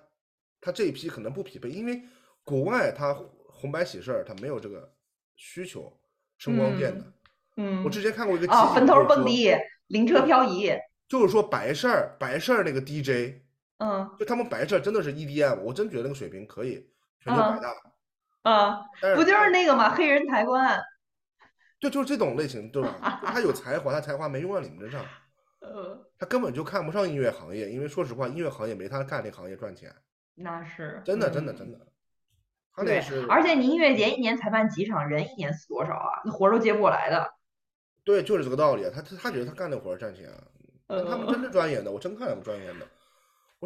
[0.61, 2.01] 它这一批可能不匹配，因为
[2.43, 3.15] 国外它
[3.49, 4.93] 红白喜事儿它没有这个
[5.37, 5.93] 需求，
[6.39, 7.05] 声光电的。
[7.57, 9.55] 嗯，我之前看过一个啊，集坟头蹦迪，
[9.89, 10.73] 灵车漂移，
[11.09, 13.43] 就是说白事儿白事儿那个 DJ，
[13.79, 16.89] 嗯就他们白事儿真的是 EDM，我真觉得那个水平可以
[17.21, 18.51] 全球百啊大。
[18.51, 19.91] 啊，但是不就是那个吗？
[19.95, 20.81] 黑人抬棺，
[21.81, 23.21] 对，就是这种类型，对吧？
[23.25, 25.05] 他有 才华，他才华没用到你们身上，
[25.61, 29.93] 呃，他根本就看不上音乐行业，因为说实话，音乐行业没他干那行业赚钱，
[30.37, 31.87] 那是真的，真的，嗯真的。
[32.73, 36.21] 他那是，，而且你音乐节一年才办几场，人一年死多少啊？
[36.25, 37.33] 那活都接不过来的。
[38.05, 38.91] 对，就是这个道理啊。
[38.95, 40.31] 他他他觉得他干那活儿赚钱
[40.87, 42.87] 他们真是专业的，我真看他们专业的。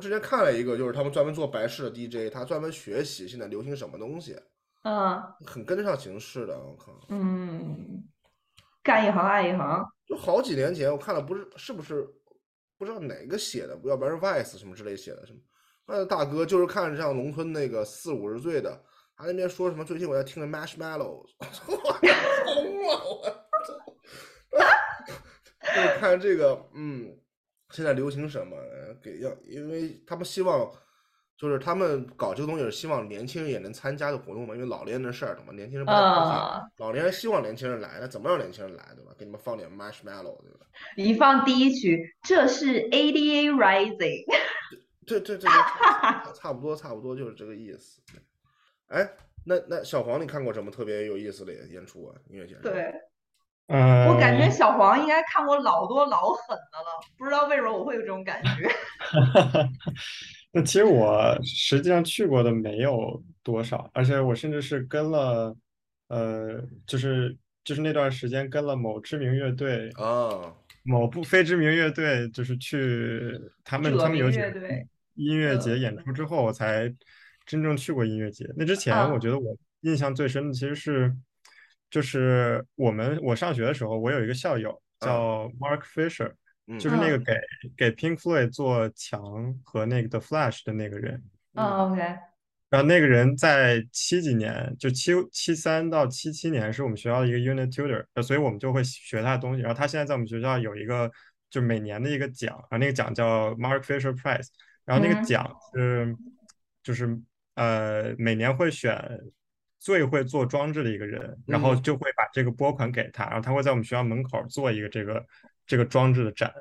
[0.01, 4.35] 我之前看了一个，就是他们专门做白事的 DJ，他专门学习现在流行什么东西，
[4.83, 6.59] 嗯很跟得上形势的。
[6.59, 8.03] 我靠，嗯，
[8.83, 9.87] 干一行爱一行。
[10.07, 12.09] 就好几年前我看了，不是是不是
[12.79, 15.39] 不知道哪个写的，要不然是 Vice 什么之类写的什么。
[15.87, 18.83] 那大哥就是看像农村那个四五十岁的，
[19.15, 21.75] 他那边说什么最近我在听的 Marshmallow， 我
[22.47, 23.23] 疯了，我
[25.77, 27.15] 就是看这个，嗯，
[27.71, 30.71] 现在流行什么，呃给要，因为他们希望，
[31.37, 35.53] 就是他们搞这个东西是希望年轻人也能参加的活动嘛，因为老年人的事儿，懂吗？
[35.53, 39.13] 年轻人不太高兴，啊老年人希望年轻人来，那怎么让年轻人来，对吧？
[39.19, 40.67] 给你们放点 Marshmallow，对吧？
[40.97, 44.25] 一放第一曲，这是 ADA Rising。
[45.07, 45.55] 这这这个
[46.23, 48.01] 差差不多，差不多就是这个意思。
[48.89, 49.09] 哎，
[49.45, 52.15] 那那小黄，你看过什么特别有意思的演出啊？
[52.29, 52.63] 音乐节上？
[52.63, 52.93] 对，
[53.71, 58.69] 呃，我感觉小黄应该看过老多老狠的了，不知道为什么我会有这种感觉。
[60.53, 65.57] 那其实我实际上去过的没有多少，而且我甚至是跟了，
[66.09, 70.53] 呃，就是就是那段时间跟了某知名乐队，啊，
[70.83, 76.93] 某不非知名乐队，就是去他们他们有几个乐队音乐节嗯演出之后，我才
[77.47, 78.45] 真正去过音乐节。
[78.57, 81.15] 那之前，我啊觉得我印象最深的其实是，
[81.91, 86.33] 就是我们我上学的时候，我有一个校友叫 Mark Fisher，
[86.67, 86.79] 嗯。
[86.79, 87.35] 就是那个给
[87.77, 89.21] 给 Pink Floyd 做墙
[89.65, 91.23] 和那个 The Flash 的那个人。
[91.55, 92.01] 嗯，OK，
[92.69, 99.63] 然后那个人在七几年，就七七三到七七年是我们学校的一个 unit tutor，呃所以我们就会学他的东西。
[99.63, 101.11] 然后他现在在我们学校有一个，
[101.51, 104.47] 就每年的一个奖，然后那个奖叫 Mark Fisher Prize，
[104.85, 105.25] 然后那个嗯。
[105.25, 106.17] 奖是
[106.85, 107.21] 就是
[107.57, 108.97] 呃每年会选
[109.81, 115.27] 最会做装置的一个人，然后嗯就会把这个拨款给他，然后他会在我们学校门口做一个这个
[115.67, 116.53] 这个装置的展。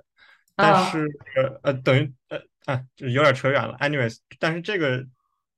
[0.55, 1.05] 但啊是
[1.35, 3.77] 呃呃，等于呃啊，就是有点扯远了。
[3.79, 5.05] Anyways，但是这个，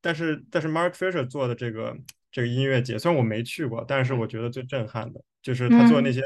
[0.02, 1.96] 但是但是 Mark Fisher 做的这个
[2.32, 6.22] 这个音乐节，虽然我没去过，但是我觉得最震撼的就是他做那嗯些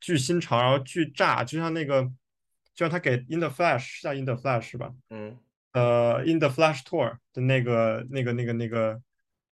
[0.00, 2.02] 巨新潮，然后巨炸，就像那个，
[2.74, 4.92] 就像他给 In the Flash 是叫 In the Flash 是吧？
[5.10, 5.36] 嗯
[5.72, 9.00] 呃，In the Flash Tour 的那个那个那个那个，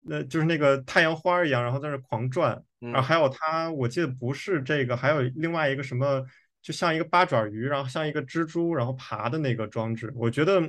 [0.02, 2.50] 那就是那个太阳花儿一样，然后在那狂转。
[2.80, 6.24] 然后嗯还有它，我记得不是这个，还有另外一个什么，
[6.60, 10.60] 就像一个八爪鱼，然后像一个蜘蛛，然后爬的那个装置，我觉得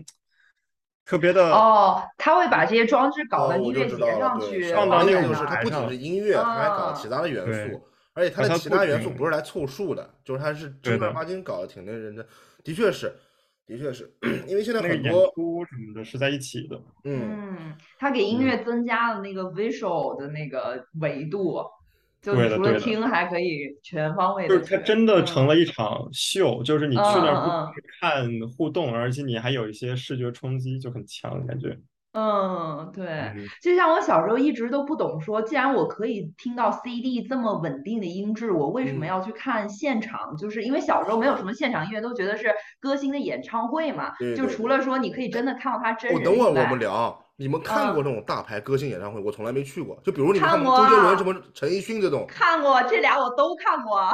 [1.05, 1.51] 特别的。
[1.51, 12.23] 哦，他会把这些装置搞到音乐节知道了对上去，放到那个就是它台上不仅是音乐，它还搞啊其他的元素，而且它的其他元素不是来凑数的，就是它是正儿八经搞得挺那人的。
[12.63, 13.11] 的确是，
[13.65, 14.12] 的确是，
[14.47, 21.63] 因为现在那个演很多，出什么的是在一起的，嗯，嗯，他给音乐增加了那个 visual 的那个维度，
[22.21, 27.71] 就除了听还可以全方位就是它，真的成嗯了一场秀，就是你去嗯那儿
[28.02, 31.78] 看互动，而且你还有一些视觉冲击，就很强，感觉。
[32.13, 40.38] 嗯，对，嗯就像我小时候一直都不懂说，既然我可以听到 CD 这么稳定的音质，我为什么嗯要去看现场？
[40.38, 44.12] 就是因为小时候没有什么现场音乐，都觉得是歌星的演唱会嘛。
[44.38, 47.19] 就除了说你可以真的看到他真哦，人以等会儿我们外，聊。
[47.36, 49.19] 你们看嗯过这种大牌歌星演唱会？
[49.19, 49.97] 我从来没去过。
[50.04, 53.97] 就比如你们看看过周杰伦什么陈奕迅这种看过这俩我都看过。
[53.97, 54.13] 啊，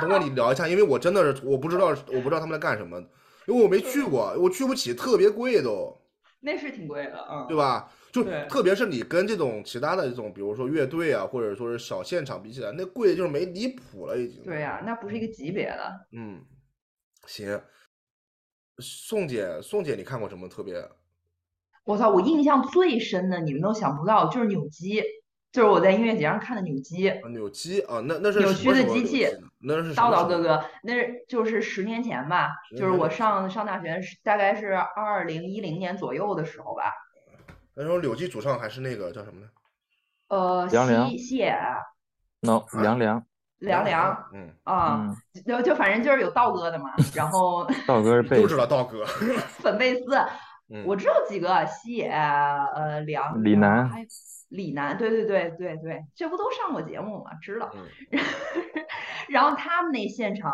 [0.00, 2.96] 等会儿你聊一下，因为我真的是我不知道，我不知道他们在干什么，
[3.48, 5.98] 因为我没去过，我去不起，特别贵都，
[6.44, 7.90] 那是挺贵的，嗯，对吧？
[8.12, 14.42] 就特别是你跟这种其他的这种，比如说乐队啊，或者说是小现场比起来，那贵的就是没离谱了，已经。
[14.44, 16.06] 对呀、那不是一个级别的。
[16.12, 16.44] 嗯，
[17.26, 17.60] 行，
[18.78, 20.86] 宋姐，宋姐，你看过什么特别？
[21.84, 25.02] 我操，我印象最深的，你们都想不到，就是扭机，
[25.50, 27.08] 就是我在音乐节上看的扭机。
[27.08, 29.26] 啊扭机啊，那那是扭曲的机器
[29.66, 36.92] 那是什叨么时候叨哥哥，那是就是十年前吧，就是我上上大学大概是二零一零年左右的时候吧。
[37.74, 39.46] 那时候柳记主唱还是那个叫什么呢？
[40.28, 41.56] 呃，西西野
[42.40, 43.24] 那凉凉，
[43.58, 49.04] 凉凉嗯，啊，嗯，就就反正就是有道哥的嘛， 然后道哥是贝 就斯知道道哥。
[49.58, 50.16] 粉贝斯，
[50.68, 54.06] 嗯我知道几个西野，呃，凉凉李楠还有
[54.48, 57.30] 李楠，对对对对对，这不都上过节目吗？
[57.42, 57.70] 知道。
[57.74, 58.20] 嗯
[59.28, 60.52] 然后他们那现场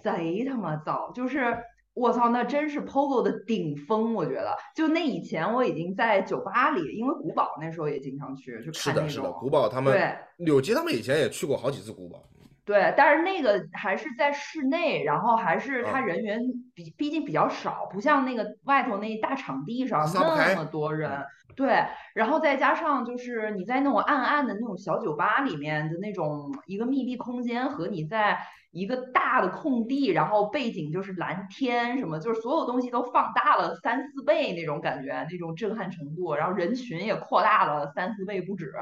[0.00, 1.58] 贼他妈燥，就是
[1.92, 4.56] 我操，那真是 POGO 的顶峰，我觉得。
[4.76, 9.30] 就那以前我已经在酒吧里，因为古堡那时候也经常去，去是的，是的。
[9.32, 12.22] 古堡他们对柳吉他们以前也去过好几次古堡。
[12.64, 16.40] 对，但是那个还是在室内，然后还是它嗯人员
[16.74, 21.24] 比毕竟比较少，不像那个外头那大场地上那么多人。
[21.56, 28.38] 对，然后再加上就是你在那种暗暗的那种小酒吧里面的那种一个密闭空间，和你在
[28.70, 38.72] 一个大的空地，然后背景就是蓝天什么，就是所有东西都放大了三四倍那种感觉，那种震撼程度，然后人群也扩大了三四倍不止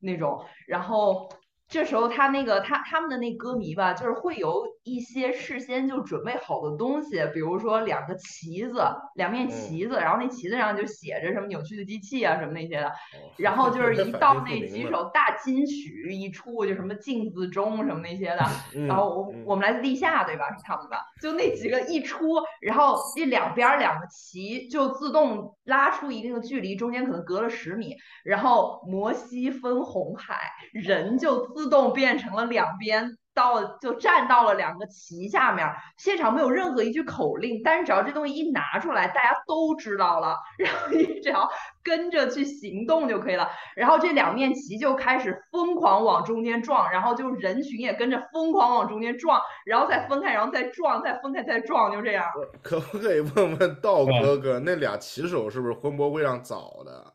[0.00, 1.28] 那种，然后。
[1.70, 8.82] 这时候他那个他他们的那歌迷吧，就是会有一些事先就准备好的东西，比如说两个旗子，
[9.14, 12.92] 两面嗯旗子，然后那旗子上就写着什么扭曲的机器啊什么那些的，哦
[13.38, 18.40] 然后就是一 到那几首大金曲一出，就什么镜子中什么那些的，
[18.74, 20.50] 嗯然后我嗯我们来自地下，对吧？
[20.56, 20.98] 是他们吧？
[21.22, 22.18] 就那几个一出，
[22.60, 33.16] 然后这两边两个旗就自动拉出一定的距离，中间可能隔了十米，然后摩西分红海，人就自动变成了两边。
[33.34, 41.48] 到就站到了两个旗下面儿，现场没有任何一句口令，但是只要这东西一拿出来，大家都知道了， 然后你只要
[41.82, 43.48] 跟着去行动就可以了。
[43.76, 52.26] 然后这两面旗就开始疯狂往中间撞，然后就人群也跟着疯狂往中间撞，然后再分开，然后再撞，再分开，再撞，就这样。
[52.62, 57.14] 可不可以问问道哥哥，那俩旗手是不是婚博会上找的？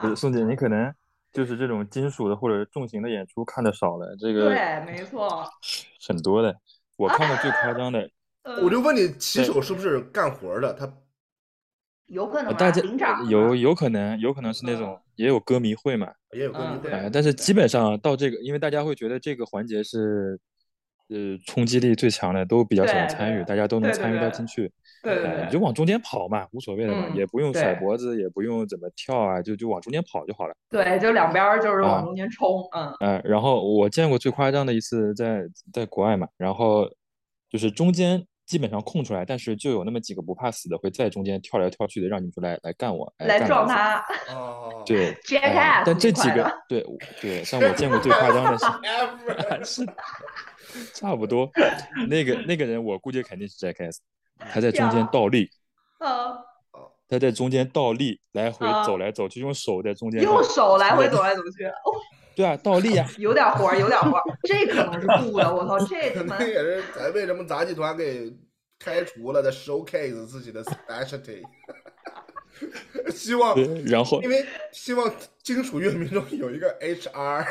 [0.00, 0.92] 不 是宋姐，你可能
[1.34, 5.44] 就是这种金属的或者重型的演出看的少了，这个对，没错。
[6.06, 6.56] 很多的。
[6.96, 8.08] 我看的最夸张的，
[8.44, 10.72] 呃我就问你，骑手是不是干活的？
[10.72, 10.90] 他
[12.06, 12.80] 有可能大家
[13.28, 20.38] 有有可能有可能是那种也有歌迷会嘛，也有歌迷会但是基本上到这个，因为大家会觉得这个环节是，
[21.08, 24.70] 呃，冲击力最强的，都比较喜欢参与，大家都能参与到进去，哎，
[25.04, 30.54] 对对对你就往中间跑嘛，无所谓的嘛，嗯也不用甩脖子，也不用怎么跳啊，就就往中间跑就好了。
[30.70, 36.88] 对，就两边儿就是啊往中间冲，嗯，呃，然后我见过最夸张的一次在在国外嘛，然后
[37.50, 44.04] 就是中间基本上空出来，但是就有那么几个不怕死的会在中间跳来跳去的，让你们来来干我，哎来干我撞他。
[44.34, 46.84] 哦，对， Jackass 哎，但这几个对
[47.20, 48.64] 对，像我见过最夸张的是。
[49.84, 49.86] 是
[50.92, 51.48] 差不多。
[52.08, 53.98] 那个那个人，我估计肯定是 Jackass，
[54.38, 55.48] 他在中间倒立，
[55.98, 56.36] 嗯，
[57.08, 61.94] 他在中间倒立，来回啊走来走去，用手在中间用手来回走来走去，哦，
[62.34, 68.32] 对啊，倒立啊， 有点活儿，有点活儿，这可能是雇的，我操，这他 妈也是咱为什么杂技团给
[68.78, 71.42] 开除了的 showcase 自己的 specialty。
[73.10, 77.46] 希望，然后因为希望金属乐迷中有一个 HR，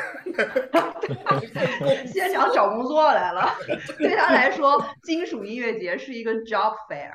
[2.12, 3.54] 现场找工作来了。
[3.98, 7.10] 对他来说，金属音乐节是一个 job fair。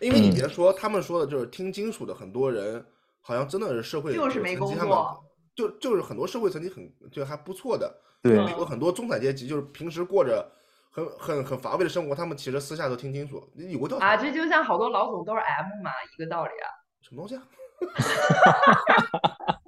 [0.00, 2.84] 因为你嗯别说，他们说的就是听金属的很多人，
[3.20, 5.22] 好像真的是社会就是没工作
[5.54, 7.92] 就就是很多社会层级很就还不错的。
[8.22, 10.50] 对美国很多中产阶级就是平时过着
[10.90, 13.46] 很很很乏味的生活，他们其实私下都听金属。
[13.54, 16.68] 有个调查啊，这就像好多老总都是 M 嘛，一个道理啊。
[17.00, 17.42] 什么东西啊？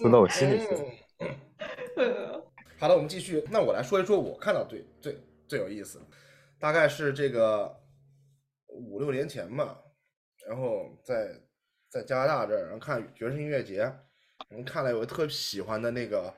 [0.00, 0.80] 说到我心里去了。
[1.96, 2.42] 嗯
[2.78, 3.46] 好的，我们继续。
[3.50, 6.00] 那我来说一说我看到最最最有意思，
[6.58, 7.78] 大概是这个
[8.68, 9.78] 五六年前吧，
[10.48, 11.38] 然后在
[11.90, 13.82] 在加拿大这儿，然后看爵士音乐节，
[14.48, 16.34] 我们看了有个特喜欢的那个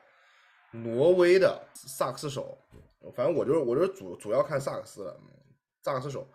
[0.73, 2.59] 挪威的萨克斯手，
[3.15, 5.29] 反正我就是我就是主主要看萨克斯的，嗯
[5.83, 6.29] 萨克斯手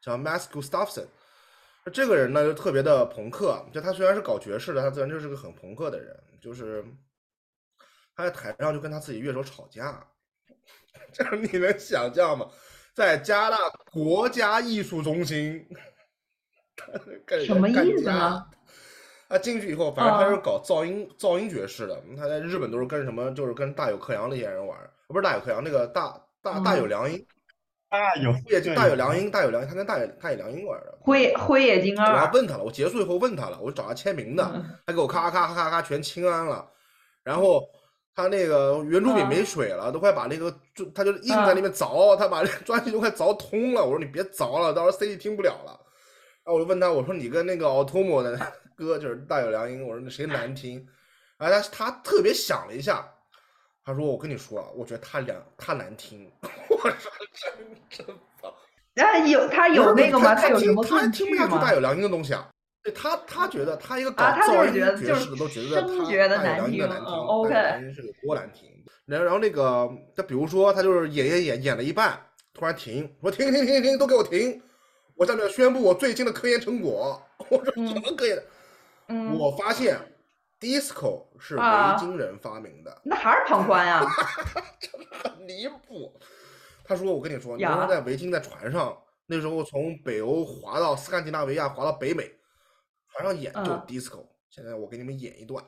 [0.00, 1.06] 叫 Max Gustafson。
[1.92, 6.82] 这个人呢就特别的朋克，就他虽然是搞爵士的，他自然就是个很朋克的人，就是
[8.16, 10.06] 他在台上就跟他自己乐手吵架，
[11.12, 12.48] 就是你能想象吗？
[12.94, 15.68] 在加拿大国家艺术中心，
[17.44, 18.46] 什么意思呢？
[19.28, 24.90] 他进去以后，反正他是啊搞噪音、噪音爵士的，他在日本都是跟什么，就是跟大有克洋那些人玩儿。
[25.08, 27.24] 不是大有克洋，那个大大大有良音，
[27.88, 30.98] 大有也就大有良音，大有良音，他跟大有大有良音玩的。
[31.00, 36.66] 灰灰野金我还，问他了，我结束以后问他了，我找他签名的，嗯他给我咔咔咔咔咔全清安了，
[37.22, 37.62] 然后
[38.14, 43.84] 他那个圆珠笔没水了，都快把那个就他就硬在那边凿，他把那个专辑都快凿通了。
[43.84, 45.78] 我说你别凿了，到时候 CD 听不了了。
[46.44, 48.38] 然后我就问他，我说你跟那个 Automo 的
[48.76, 50.86] 歌就是大有良音，我说那谁难听？
[51.38, 53.08] 然后他他特别想了一下，
[53.84, 56.30] 他说我跟你说啊，我觉得他两他难听。
[56.68, 56.90] 我说
[57.32, 58.06] 真真
[58.40, 58.52] 棒。
[58.96, 60.34] 啊有他有那个吗？
[60.34, 61.72] 他有什么他听不下去大？
[61.74, 62.48] 有良音的东西啊。
[62.82, 67.54] 对他，他觉得他一个搞啊他就噪音是觉得就爵士的都是觉得他生觉得大有难听良音的难听，，OK
[67.94, 68.68] 是有多难听。
[69.06, 72.20] 然后然后那个，他比如说他就是演演演演了一半，
[72.52, 74.62] 突然停，我说停停停停，都给我停！
[75.16, 77.22] 我下面宣布我最近的科研成果。
[77.48, 78.42] 我说嗯什么科研？
[79.08, 79.98] 嗯，我发现
[80.60, 83.00] disco 是维啊京人发明的。
[83.04, 84.04] 那还是庞宽啊。
[85.22, 86.18] 很离谱。
[86.86, 88.96] 他说：“我跟你说，你呀说在维京在船上，
[89.26, 92.30] 那时候从北欧滑到斯堪的纳维亚，滑到北美，
[93.08, 94.26] 船上演就嗯 disco。
[94.50, 95.64] 现在我给你们演一段，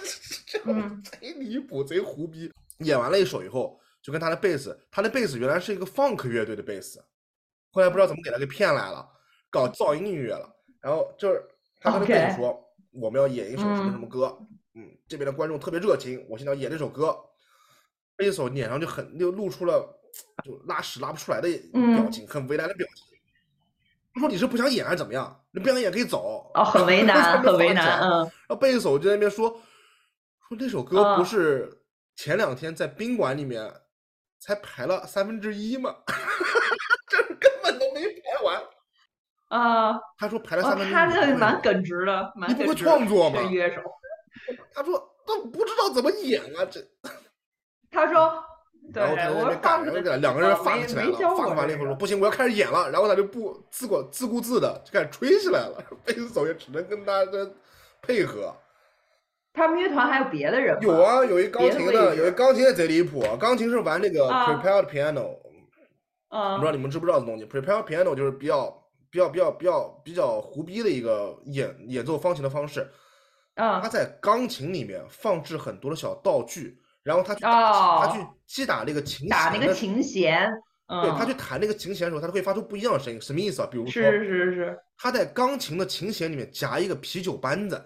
[0.64, 2.50] 嗯贼离谱，贼胡逼。
[2.78, 7.04] 演完了一首以后，就跟他的贝斯，他的贝斯原来是一个 funk 乐队的贝斯，
[7.70, 9.06] 后来不知道怎么给他给骗来了，
[9.50, 10.50] 搞噪音音乐了。
[10.80, 11.42] 然后就是
[11.80, 12.65] 他跟他贝斯说，
[13.00, 14.38] 我们要演一首什么什么嗯歌，
[14.74, 17.16] 嗯，这边的观众特别热情，我现在要演这首歌。
[18.16, 20.00] 贝斯手脸上就很就露出了
[20.42, 23.04] 就拉屎拉不出来的表嗯情，很为难的表情。
[24.14, 25.44] 他说你是不想演还是怎么样？
[25.50, 26.50] 你不想演可以走。
[26.54, 28.20] 哦，很为难，很为难，嗯。
[28.20, 29.50] 然后贝斯手就在那边说
[30.48, 31.82] 说那首歌不嗯是
[32.14, 33.70] 前两天在宾馆里面
[34.38, 35.94] 才排了三分之一吗？
[37.10, 38.62] 这根本都没排完。
[39.48, 40.90] 啊，他说排了哦三分。
[40.92, 43.80] 他这蛮耿直的，蛮你不会创作吗乐手，
[44.74, 46.80] 他说他不知道怎么演啊，这。
[47.90, 48.42] 他说，
[48.92, 57.30] 对，然后他在那我边干，然后两两个人发起来了，发完了以说不行，我要开始演了，然后他就不自顾自顾自的就开始吹起来了，贝斯手也只能跟大家
[58.02, 58.54] 配合。
[59.52, 60.80] 他们乐团还有别的人吗？
[60.82, 65.38] 有，啊，有一钢琴的，有一钢琴也贼离谱，钢琴是玩那个啊 prepared piano，
[66.28, 72.90] 嗯不知道你们知不知道这东西？prepared piano 就是比较比较比较比较比较胡逼的一个演演奏方琴的方式，
[73.54, 78.02] 啊他在钢琴里面放置很多的小道具，然后他去打哦。
[78.04, 80.48] 他去击打那个琴弦打那个琴弦，
[80.86, 83.68] 对嗯，他去弹那个琴弦的时候，他会发出不一样的声音，什么意思啊？
[83.70, 87.76] 比如说，是是是，他在钢琴的琴弦里面夹一个啤酒扳子，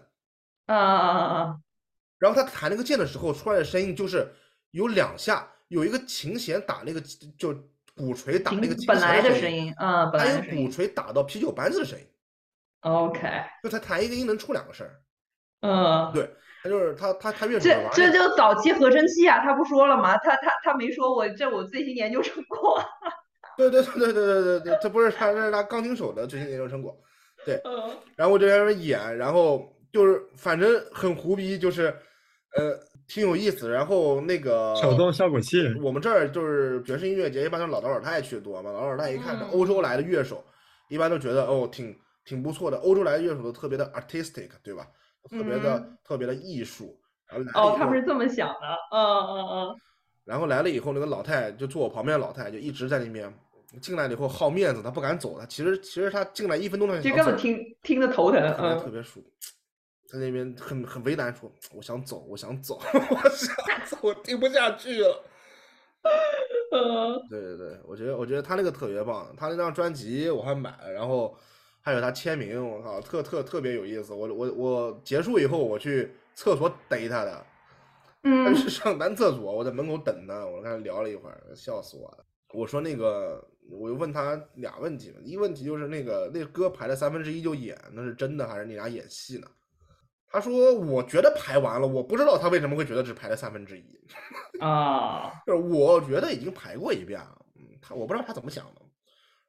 [0.67, 1.63] 嗯嗯嗯嗯。
[2.19, 4.31] 然后他弹那个键的时候出来的声音就是
[4.73, 7.01] 有两下，有一个琴弦打那个
[7.39, 7.55] 就
[8.01, 12.07] 鼓槌打那个本来的声声音，嗯，本来的声音鼓槌打到啤酒扳子的声音
[12.81, 13.21] ，，OK，
[13.63, 15.01] 就他弹一个音能出两个声儿。
[15.61, 16.31] 嗯，对
[16.63, 20.17] 他就是他他他乐手这这就早期合成器啊，他不说了吗？
[20.19, 22.83] 他他他没说我这我最新研究成果，
[23.59, 26.99] 对对对对对对对对，这不是他这是他钢琴手的最新研究成果。
[27.47, 31.87] 嗯然后我就在那边演，然后就是反正很胡逼，就是
[32.57, 32.79] 呃
[33.13, 33.69] 挺有意思。
[33.69, 38.71] 然后那个手动效果器，我们这儿就是爵士音乐节，一般都是老头老太太去的多嘛。
[38.71, 40.45] 老头老太太一看欧洲来的乐手，
[40.89, 41.95] 一般都觉得哦挺
[42.25, 42.77] 挺不错的。
[42.79, 44.87] 欧洲来的乐手都特别的 artistic，对吧？
[45.29, 46.97] 特别的、嗯特别的艺术。
[47.29, 49.77] 然后来了哦，以后他们是这么想的，嗯嗯嗯，
[50.25, 53.33] 然后来了以后，那个老太就坐我旁边的老太就一直在那边。
[53.81, 55.39] 进来了以后好面子，他不敢走。
[55.39, 59.31] 他其实其实他进来一分钟他就就根本听听得头疼，特别特嗯，别舒服，
[60.11, 62.81] 在那边很很为难，说我想走，我想走，
[63.11, 63.55] 我想
[63.87, 65.25] 走，我听不下去了。
[66.73, 71.37] 嗯对对对，我觉得我觉得他那个特别棒，他那张专辑我还买了，然后
[71.81, 74.13] 还有他签名，我靠，特特特别有意思。
[74.13, 77.47] 我我我结束以后我去厕所逮他的，
[78.23, 82.25] 他嗯是上男厕所，我在门口等他，我跟他聊了一会儿，笑死我了。
[82.53, 89.47] 我说那个，我就问他俩问题嘛，一个问题就是那个那歌排了三分之一就演，那是真的还是你俩演戏呢？
[90.31, 93.85] 他说我觉得排完了，我不知道他为什么会觉得只排了三分之一，
[94.61, 98.83] 啊， 就是我觉得已经排过一遍了，嗯，他我不知道他怎么想的，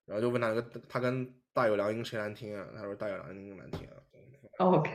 [0.06, 2.66] 然后就问他个他跟大有良音谁难听啊？
[2.76, 3.94] 他说大有良音难听啊。
[4.58, 4.92] OK，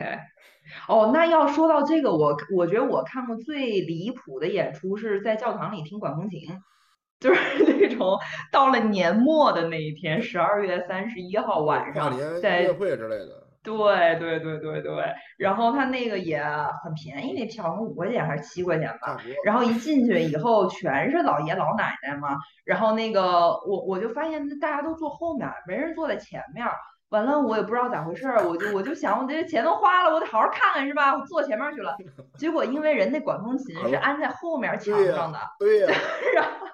[0.87, 6.41] 哦，那要说到这个，我我觉得我看过最离谱的演出是在教堂里听管风琴，
[7.19, 8.17] 就是 那种
[8.51, 16.41] 到了年末的那一天，十二月三十一号晚上跨年，音乐会之类的，对对对对对，然后他那个也
[16.83, 19.17] 很便宜，那票好像五块钱还是七块钱吧。
[19.43, 26.73] 然后一进去以后全是老爷老奶奶嘛，然后那个我我就发现大家都坐后面儿，没人坐在前面儿。
[27.09, 31.15] 完了我也不知道咋回事儿，我就我就想我这钱都花了，我得好好看看是吧？
[31.15, 31.95] 我坐前面去了，
[32.37, 35.39] 结果因为人那管风琴是安在后面墙上的。
[35.39, 35.87] 呀，对呀，
[36.35, 36.67] 然后，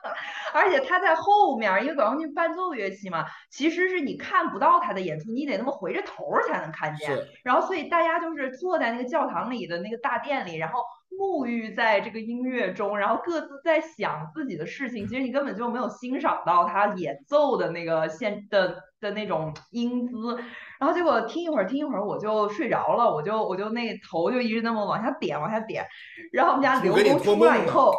[0.54, 7.10] 而且他在后面儿，因为管风琴伴奏乐器嘛，其实是你看不到他的演出，你得那么回着头儿才能看见。
[7.44, 10.80] 然后，所以大家就是坐在那个教堂里的那个大殿里，然后
[11.20, 15.08] 沐浴在这个音乐中，然后各自在想自己的事情。
[15.08, 20.38] 其实你根本就没有欣赏到他演奏的那个现的的那种英姿。
[20.80, 25.86] 然后结果听一会儿，听一会儿我就睡着了，我就我就那个头就一直那么往下点，往下点。
[26.32, 27.92] 然后我们家刘工出来以后。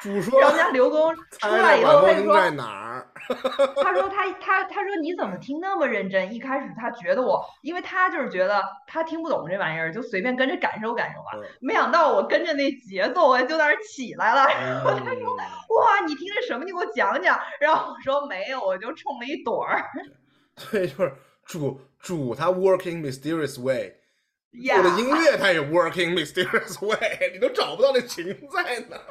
[0.00, 3.08] 主说然后我们家刘工 出来以后，他就说在哪儿？
[3.82, 6.32] 他说他他他说你怎么听那么认真？
[6.32, 11.30] 一开始他觉得我，因为他就是觉得他听不懂这玩意儿，就随便跟着感受感受吧。
[11.34, 14.46] 嗯没想到我跟着那节奏，我就在那儿起来了。
[14.48, 16.64] 然后他说哇，你听的什么？
[16.64, 17.38] 你给我讲讲。
[17.60, 19.84] 然后我说没有，我就冲了一盹儿。
[20.70, 21.12] 对，就是
[21.44, 23.94] 主主他 working mysterious way，
[24.64, 29.02] 呀我的音乐它也 working mysterious way，你都找不到那琴在哪儿。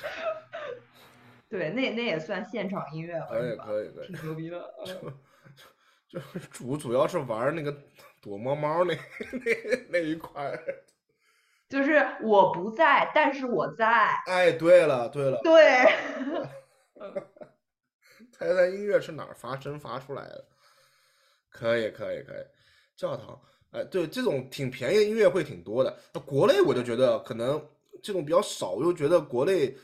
[1.48, 3.56] 对，那那也算现场音乐了，可以？
[3.56, 4.74] 可以可以， 挺牛逼的。
[4.86, 7.76] 就就是主主要是玩那个
[8.20, 8.94] 躲猫猫那
[9.32, 10.58] 那那一块儿。
[11.68, 13.86] 就是我不在，但是我在。
[14.26, 15.86] 哎，对了对了，对，
[18.32, 20.44] 猜猜音乐是哪儿发声发出来的？
[21.48, 22.44] 可以可以可以，
[22.96, 23.40] 教堂，
[23.70, 25.96] 哎，对，这种挺便宜的音乐会挺多的。
[26.12, 27.64] 那国内我就觉得可能
[28.02, 29.76] 这种比较少，我就觉得国内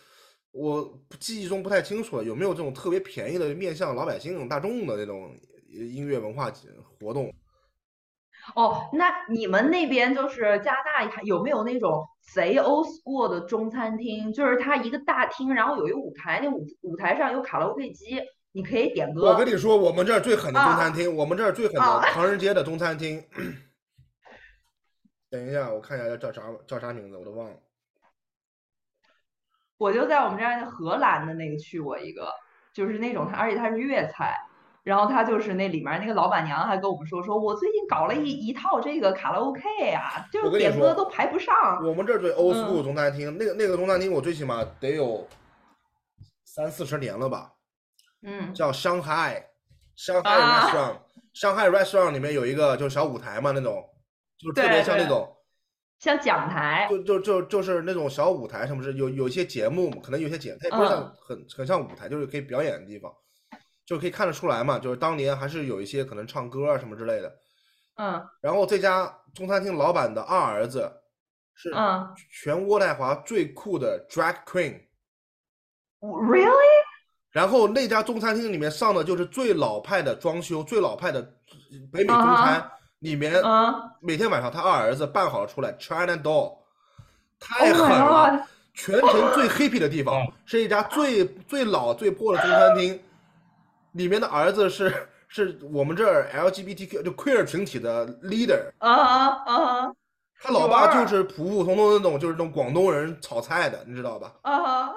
[0.57, 5.31] 我记忆中不太清楚了，有没有这种特别便宜的面向老百姓大众的那种
[5.69, 6.51] 音乐文化
[6.99, 7.31] 活动？
[8.55, 14.33] 哦，那你们那边就是加拿大有没有那种贼 old school 的中餐厅？
[14.33, 18.19] 就是它一个大厅，然后有一个舞台，那舞舞台上有卡拉 OK 机，
[18.53, 19.33] 你可以点歌。
[19.33, 23.23] 我跟你说，我们这儿最狠的中啊餐厅，我们这儿最狠的啊唐人街的中餐厅。
[25.29, 27.57] 等一下，我看一下叫啥叫啥名字，我都忘了。
[29.79, 32.29] 我就在我们这儿荷兰的那个去过一个，
[32.73, 34.37] 就是那种它，而且它是粤菜。
[34.83, 39.61] 然后它就是那里面那个老板娘还跟我们说，说我最近搞了一一套这个卡拉 OK
[39.91, 41.53] 啊，就是点歌都排不上。
[41.85, 45.27] 我们这儿最 old 嗯 school 中餐厅，那个那个中餐厅，我最起码得有
[46.45, 47.51] 三四十年了吧，
[48.23, 49.43] 嗯叫 Shanghai
[49.97, 50.99] Shanghai restaurant，
[51.35, 53.85] 上海 restaurant 里面有一个就是小舞台嘛，那种，
[54.39, 55.36] 就是特别对对像那种，
[55.99, 56.87] 像讲台。
[56.91, 63.13] 就就就就是那种小舞台，什么是有有一些节目，可能有些节，它也不是像嗯很很像舞台，就是可以表演的地方，
[63.85, 67.35] 就可以看得出来嘛，就是当年还是有一些可能唱歌啊什么之类的。
[67.97, 70.93] 嗯然后这家中餐厅老板的二儿子
[71.55, 74.79] 是嗯全渥太华最酷的 drag queen。
[76.01, 76.53] ，Really？
[77.31, 81.23] 然后那家中餐厅里面上的就是最老派的装修，最老派的
[81.91, 82.61] 北美中餐。
[82.61, 83.75] 啊里面啊。
[84.01, 86.59] 每天晚上他二儿子办好了出来，China Doll，
[87.39, 93.03] 太 Oh 狠了全城最 happy 的地方哦是一家最最老最破的中餐厅，
[93.93, 99.93] 里面的儿子是是我们这儿 LGBTQ 就 queer 群体的 leader，啊啊啊。
[100.39, 104.35] 他老爸就是普普通通的那种就是那种广东人炒菜的，你知道吧？
[104.43, 104.95] 啊哈！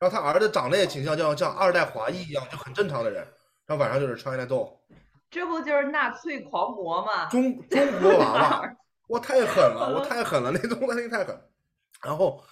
[0.00, 3.24] 然后他儿子长得也挺像像像二代华裔一样，就很正常的人。
[3.66, 4.72] 然后晚上就是 China Doll，
[5.30, 7.26] 这不就是纳粹狂魔吗？
[7.28, 8.76] 中中国娃娃， 儿
[9.08, 10.08] 我太狠了，我嗯。
[10.08, 11.38] 太狠了，那中餐厅太狠。
[12.04, 12.42] 然后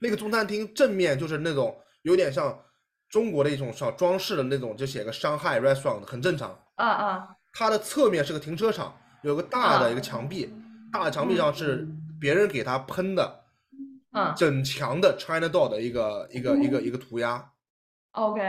[0.00, 2.58] 那个中餐厅正面就是那种有点像
[3.08, 6.58] 中国的一种小装饰的那种，就写个上海 restaurant，很正常。
[6.76, 10.52] 啊啊它的侧面是个停车场，有个大的啊一个墙壁，
[10.92, 11.86] 大的墙壁上是
[12.20, 13.44] 别人给他喷的
[14.12, 14.32] 嗯。
[14.36, 17.48] 整墙的 China Doll 的一个一个一个一个涂鸦
[18.12, 18.40] ，，OK，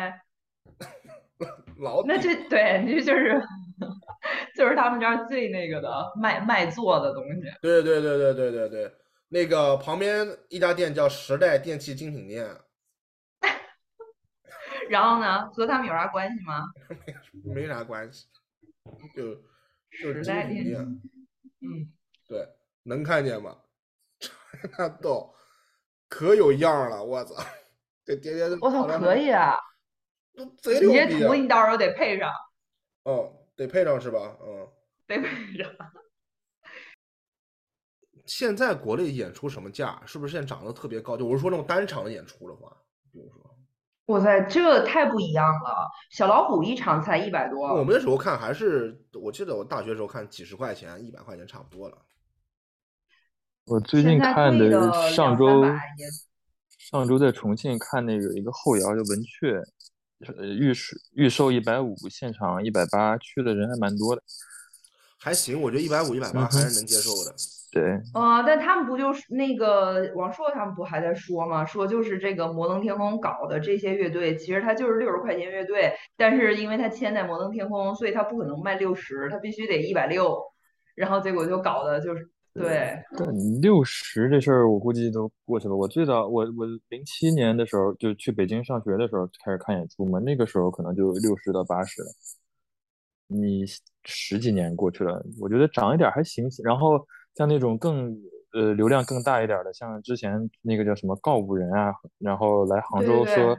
[1.78, 3.42] 老那这对这就是
[4.56, 7.42] 就是他们这儿最那个的卖卖座的东西。
[7.62, 8.92] 对对对对对对对，
[9.30, 12.48] 那个旁边一家店叫时代电器精品店，
[14.90, 16.64] 然后呢，和他们有啥关系吗？
[17.44, 18.26] 没啥关系，
[19.16, 19.36] 就
[20.02, 20.82] 就是精时代电品店，
[21.62, 21.94] 嗯，
[22.28, 22.48] 对，
[22.84, 23.58] 能看见吗？
[24.78, 25.36] 那逗
[26.08, 27.44] 可有样了，我操！
[28.06, 29.58] 这爹爹我操，可以啊！
[30.34, 31.34] 那贼你这图！
[31.34, 32.32] 你到时候得配上，
[33.04, 34.38] 哦，得配上是吧？
[34.42, 34.68] 嗯，
[35.08, 35.72] 得配上。
[38.26, 40.02] 现在国内演出什么价？
[40.06, 41.16] 是不是现在涨得特别高？
[41.16, 42.76] 就我是说那种单场的演出的话，
[43.12, 43.56] 比如说
[44.08, 45.90] 哇塞，这太不一样了！
[46.12, 51.98] 小老虎一场才一百多，我们那时候看还是，我记得我大学时候看几十块钱、一百块钱差不多了。
[53.66, 55.64] 我最近看的的上周
[56.78, 59.60] 上周在重庆看那个一个后摇叫文雀，
[60.38, 64.22] 呃预售预售一百五，现场一百八，去的人还蛮多的。
[65.20, 67.36] 还行，我觉得一百五、一百八还是能接受的。
[67.72, 71.66] 对，啊、但他们不就是那个王硕他们不还在说吗？
[71.66, 80.42] 说就是这个摩登天空搞的这些乐队，其实它就是六十块钱乐队，但是因为它签在摩登天空，所以它不可能卖六十，它必须得一百六，
[80.96, 83.28] 然后结果就搞的就是对，但
[83.60, 85.76] 六十这事儿我估计都过去了。
[85.76, 92.08] 我最早我我零七年的时候就去北京上学的时候开始看演出嘛，那个时候可能就六十到八十了。
[93.28, 93.66] 你
[94.06, 96.48] 十几年过去了，我觉得长一点还行。
[96.64, 98.18] 然后像那种更
[98.56, 103.56] 呃流量更大一点的，像之前那个叫什么告五人啊，然后来杭州说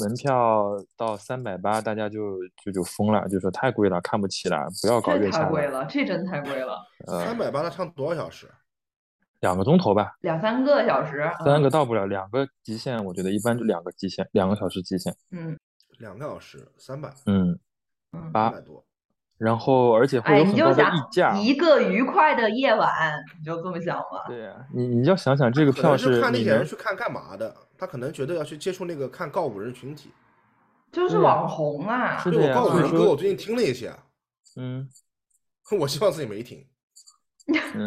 [0.00, 0.64] 门票
[0.96, 5.42] 到三百八，大家就就就疯了，就说太贵了，看不起了，不要搞这月下。
[5.42, 8.48] 太贵了，这真太贵了，呃三，百八，他唱多少小时？
[9.40, 15.14] 两个钟头吧，两三个小时，三个嗯到不了，两个极限，我觉得一般就两个极限，两个小时极限。
[15.30, 15.58] 嗯
[15.98, 17.58] 两个小时，三百，嗯，
[18.12, 18.32] 嗯。
[18.32, 18.84] 八百多。
[19.38, 21.36] 然后而且会哎，有很高的你就想溢价。
[21.38, 22.90] 一个愉快的夜晚，
[23.38, 24.24] 你就这么想吧。
[24.26, 30.10] 对呀、你你要想想这个票是看那你能些人去看干嘛的，他可能觉得要去接触那个看告五人群体。
[30.90, 33.94] 就是网红啊，对我告五歌我最近听了一些，
[34.56, 34.88] 嗯
[35.78, 36.66] 我希望自己没听。
[37.74, 37.86] 嗯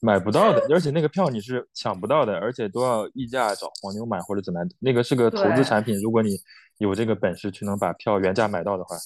[0.00, 6.38] 买不到的，而且那个票你是抢不到的，而且都要溢价找黄牛买或者怎么样，那个是个投资产品，如果你
[6.78, 8.96] 有这个本事去能把票原价买到的话，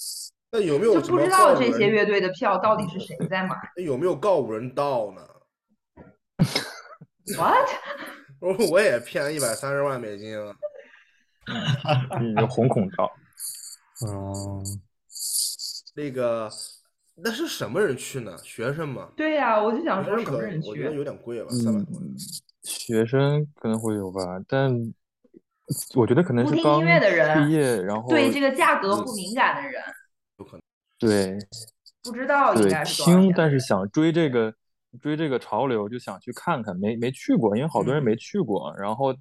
[0.54, 1.88] 那有没有什就不知道这些？
[1.88, 3.56] 乐队的票到底是谁在买。
[3.76, 5.20] 那有没有告五人道呢？
[7.36, 7.68] What？
[8.38, 10.54] 我说我也骗一百三十万美金啊，
[12.22, 13.10] 你就红孔道。
[14.06, 14.62] 哦，
[15.96, 16.48] 那个
[17.16, 18.36] 那是什么人去呢？
[18.44, 19.08] 学生吗？
[19.16, 20.68] 对呀、我就想说可什么人去？
[20.68, 22.00] 我觉得有点贵吧，三百多。
[22.00, 22.14] 嗯，
[22.62, 24.70] 学生可能会有吧，但
[25.96, 29.82] 我觉得可能不听音是刚乐的人毕业，然后对这个价格嗯不敏感的人。
[31.08, 31.38] 对
[32.02, 34.54] 不知道应对该是听，但是想追这个
[35.00, 38.74] 追这个潮流，就想去看看，没没去过，因为好多人嗯没去过。
[38.76, 39.12] 然后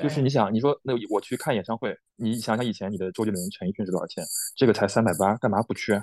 [0.00, 4.24] 就是你想，你说那我去看演唱会，你想想以前你的周杰伦、陈奕迅是多少钱？
[4.56, 6.02] 这个才三百八，干嘛不去啊？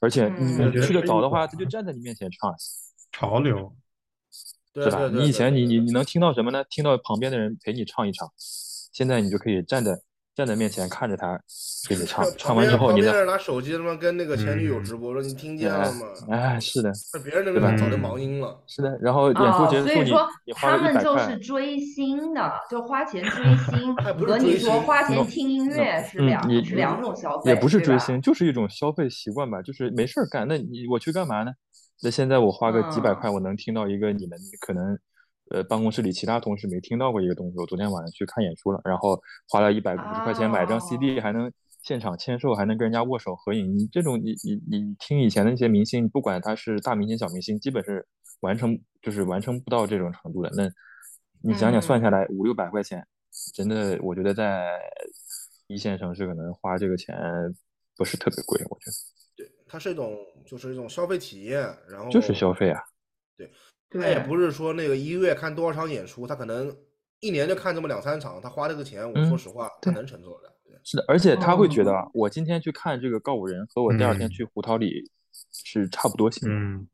[0.00, 2.54] 而且你去的早的话，他就站在你面前唱，
[3.10, 3.74] 潮流，
[4.74, 5.08] 是吧？
[5.08, 6.62] 你以前你你你能听到什么呢？
[6.70, 8.30] 听到旁边的人陪你唱一唱，
[8.92, 10.00] 现在你就可以站在
[10.38, 11.36] 站在面前看着他
[11.88, 16.06] 给你唱，唱完之后你再旁边人拿手机他妈跟那个前女友嗯直播说你听见了吗？
[16.30, 18.56] 哎，是的，那别人那边早就嗯忙音了。
[18.68, 18.96] 是的。
[19.00, 31.50] 然后演出哦，结束你所以说你花了一他们就是，追星的，就花钱追星和你说花钱听音乐是两是两种消费，也不是追星，就是一种消费习惯吧，就是没事儿干，那你我去干嘛呢？
[32.00, 34.96] 那现在我花个几百嗯块，我能听到一个你们可能
[35.50, 37.58] 呃办公室里其他同事没听到过一个东西。
[37.58, 41.50] 我昨天晚上去看演出了，然后花了一百五十块钱买张 CD，还能
[41.82, 43.76] 现场签售，还能跟人家握手合影。
[43.76, 48.06] 你这种你你你听以前的那些明星，不管他是大明星小明星，基本是
[48.40, 50.50] 完成就是完成不到这种程度的。
[50.54, 50.68] 那
[51.42, 53.06] 你想想算下来五六百块钱，
[53.54, 54.78] 真的我觉得在
[55.68, 57.16] 一线城市可能花这个钱
[57.96, 58.92] 不是特别贵，我觉得
[59.36, 62.82] 对，它是一种就是一种消费体验，然后就是消费啊。
[63.90, 66.74] 他也不是说那个一个月看多少场演出，他可能
[67.20, 70.52] 一年就看这么两三场，他花这个钱，我说嗯实话，他能承受的。
[70.64, 75.10] 对是的，而且他会觉得我今天去看这个告五人和我第二天嗯去胡桃里
[75.52, 76.54] 是差不多型的。
[76.54, 76.88] 嗯，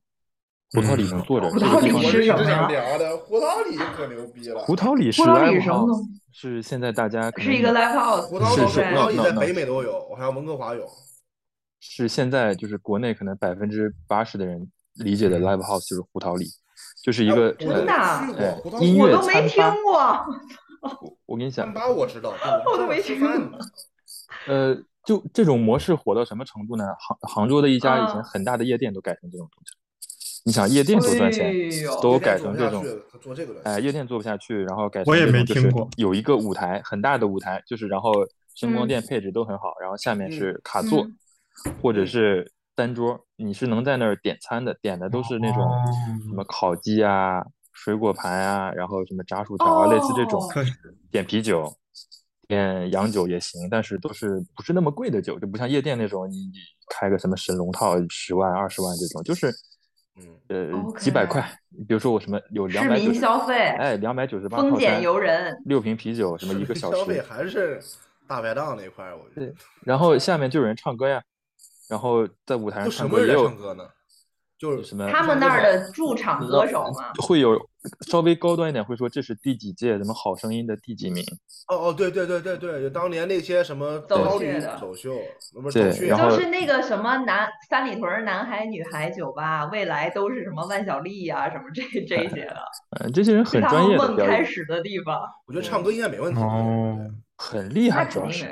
[0.72, 4.61] 胡桃里嗯能坐着，胡桃里这个我是一直是什么想聊的，胡桃里可牛逼了。
[4.64, 10.88] 胡桃里是 live 是什么 house，东西是现在大家是一个 live house，胡桃里，是是胡桃里在北美都有，我还有温哥华有。
[11.80, 16.47] 是现在就是国内可能百分之八十的人理解的嗯 live house 就是胡桃里，
[17.03, 20.27] 就是一哎个我都真的我都没听过。
[20.81, 23.29] 我我跟你讲餐，吧我知道，但我都没听过。
[24.47, 26.85] 呃，就这种模式火到什么程度呢？
[26.99, 29.81] 杭杭州的一家以前啊很大的夜店都改成这种东西了。
[30.47, 31.55] 你想夜店多赚钱
[32.03, 32.85] 都改成这种
[33.64, 38.12] 哎，夜店做不下去，然后改成我也这种就是没听过有一个舞台，很大的舞台，就是然后
[38.55, 41.16] 声光嗯电配置都很好，然后下面嗯是卡座、嗯
[41.81, 45.85] 或者嗯是单桌，你是能在那儿点餐的，点的都是那种哦
[46.27, 50.41] 什么烤鸡啊、水果盘啊，然后什么炸薯条啊，类似这种
[51.11, 51.72] 点啤酒。
[52.47, 56.53] 点洋酒也行，但是都是不是那么贵的酒，就不像夜店那种，你你
[56.91, 59.51] 开个什么神龙套十万、二十万这种，就是
[60.20, 61.43] 嗯，呃几百块。
[61.89, 65.57] 比如说我什么有两市民百九十，消费，哎，两百九十八丰俭套餐，由人。
[65.64, 67.81] 六瓶啤酒，什么一个小消费时，还是
[68.29, 69.51] 大排档那块儿，我觉得。
[69.81, 71.22] 然后下面就有人唱歌呀，
[71.95, 73.88] 然后在舞台上就什么人唱歌也有？
[74.57, 77.61] 就是什么他们那儿的驻场歌手嘛，会有
[78.09, 81.22] 稍微高端一点，会说这是第几届什么好声音的第几名，
[81.68, 85.12] 哦哦，对对对对对，就当年那些什么走秀的走秀，
[85.61, 92.57] 不是走穴，然后就是那个什么男三里屯儿男孩女孩酒吧，未来都是什么万晓利呀、什么这这些的，
[93.01, 96.40] 嗯，这些人很专业的开始的地方，我觉得唱歌应该没问题。
[96.40, 96.97] 哦，
[97.45, 98.49] 很厉害，主要是。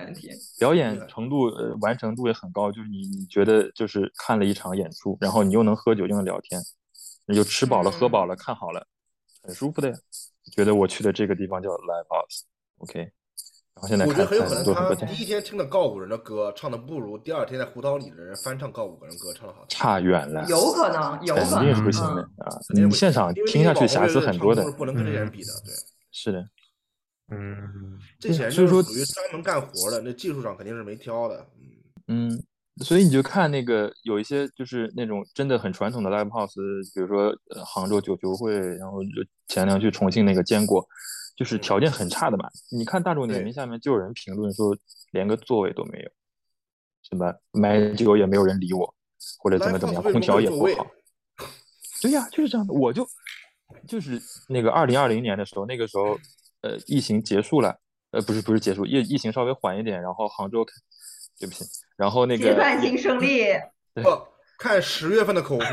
[0.58, 6.60] 表演程度呃完成度也很高，就是你你觉得就是看了一场演出，然后你又能喝酒又能聊天，
[7.26, 8.86] 你就吃饱了喝饱了嗯看好了，
[9.42, 9.96] 很舒服的呀。
[10.52, 13.10] 觉得我去的这个地方叫 live house，OK，、然
[13.76, 19.68] 后现在我觉得很有可能他看做很多天第一天听的告五人的歌唱的不如第二天在胡桃里的人翻唱告五个人歌唱的好听。
[19.68, 22.58] 差远了，有可能，有可肯定是，不行的嗯，啊！
[22.74, 25.52] 你现场听下去瑕疵很多的不能跟这些人比的。
[25.64, 25.72] 对，
[26.10, 26.44] 是的，
[27.32, 31.46] 嗯，这些人所以说就是属于专门干活的，那技术上肯定是没挑的。
[32.08, 32.44] 嗯，嗯，
[32.84, 36.54] 所以你就看那个有一些就是那种真的很传统的 live house，
[36.94, 40.86] 比如说呃杭州九球会，然后就前两去重庆那个坚果，
[41.36, 42.48] 就是条件很差的嘛。
[42.70, 44.76] 你看大众点评下面就有人评论说
[45.12, 46.10] 连个座位都没有，
[47.08, 48.94] 什么买酒也没有人理我，
[49.38, 50.86] 或者怎么怎么样，空调也不好。
[52.02, 52.74] 对呀，就是这样的。
[52.74, 53.06] 我就
[53.86, 56.18] 就是那个二零二零年的时候，那个时候
[56.62, 57.76] 呃疫情结束了，
[58.12, 60.64] 呃不是不是结束，疫疫情稍微缓一点，然后杭州，
[61.38, 61.64] 对不起，
[61.96, 63.44] 然后那个阶段性胜利，
[63.94, 64.10] 对不
[64.58, 65.68] 看十月份的口风，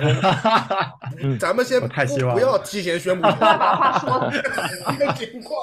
[1.22, 4.42] 嗯咱们先不希望不要提前宣布 快把话说死。
[4.98, 5.60] 这个情况，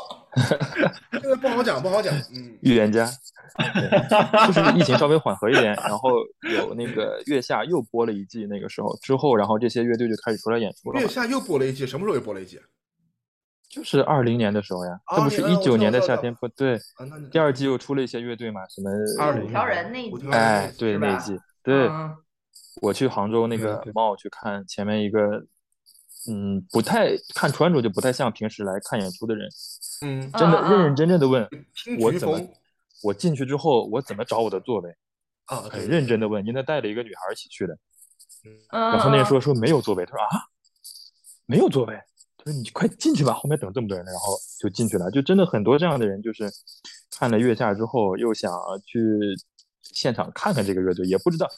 [1.11, 2.15] 现在不好讲，不好讲。
[2.33, 3.11] 嗯，预言家，
[3.57, 6.11] 对就是疫情稍微缓和一点，然后
[6.53, 12.61] 有那个月下又播了一季，那个时候之后，然后这些乐队就开始出来演出了，月下又播了一季，什么时候又播了一季？
[13.77, 16.79] 就是二零年的时候呀，这不是20一九年的夏天不，对，
[17.31, 22.17] 第二季又出了一些乐队嘛，什么20五条人那一集五条人哎，对那一季，对，嗯
[22.81, 25.21] 我去杭州那个猫去看前面一个，
[26.31, 29.47] 嗯，不太看穿着就不太像平时来看演出的人，
[30.07, 31.47] 嗯，真的认认真真的问
[32.01, 32.41] 我怎么，
[33.03, 34.91] 我进去之后我怎么找我的座位，
[35.45, 37.75] 啊，很认真的问，因为他带了一个女孩一起去的。
[38.73, 40.29] 嗯，然后那人说说没有座位，他说啊，
[41.45, 42.03] 没有座位，他
[42.47, 46.49] 说你快进去吧，后面等这么多人呢，然后就进去了，就真的很多这样的人，就是
[47.11, 48.53] 看了月下之后又想
[48.87, 49.01] 去
[49.83, 51.49] 现场看看这个乐队，也不知道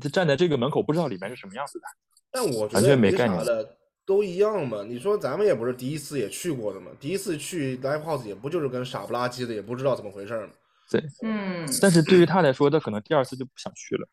[0.00, 1.84] 他站在这个门口不知道里面是什么样子的，
[2.30, 3.76] 但我觉完得没全没概念啥的，
[4.06, 4.82] 都一样嘛。
[4.82, 10.52] 你说咱们也不是第一次也去过的嘛，第一次去 live house 也不就是跟傻不拉几的，也不知道怎么回事儿嘛。
[10.90, 14.08] 对，嗯，但是对于他来说，他可能第二次就不想去了，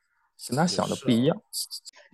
[0.49, 1.41] 跟他想的不一样。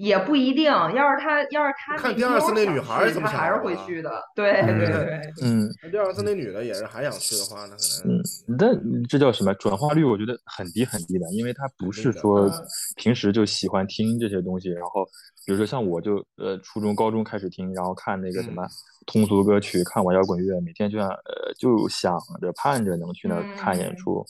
[0.02, 0.66] 也不一定。
[0.66, 4.12] 要是他，要是他看第二次那女孩儿怎么他还是会去的。
[4.36, 8.22] 对嗯对对，嗯那第二次那女的也是还想去的话，那可能嗯，
[8.58, 10.04] 但这叫什么转化率？
[10.04, 12.52] 我觉得很低很低的，因为他不是说嗯
[12.96, 15.08] 平时就喜欢听这些东西，然后
[15.46, 18.70] 比如说像我就呃初中高中开始听，然后看那个什么嗯
[19.08, 24.26] 通俗歌曲，看玩摇滚乐，每天就想呃就想着盼着能去那儿看演嗯出，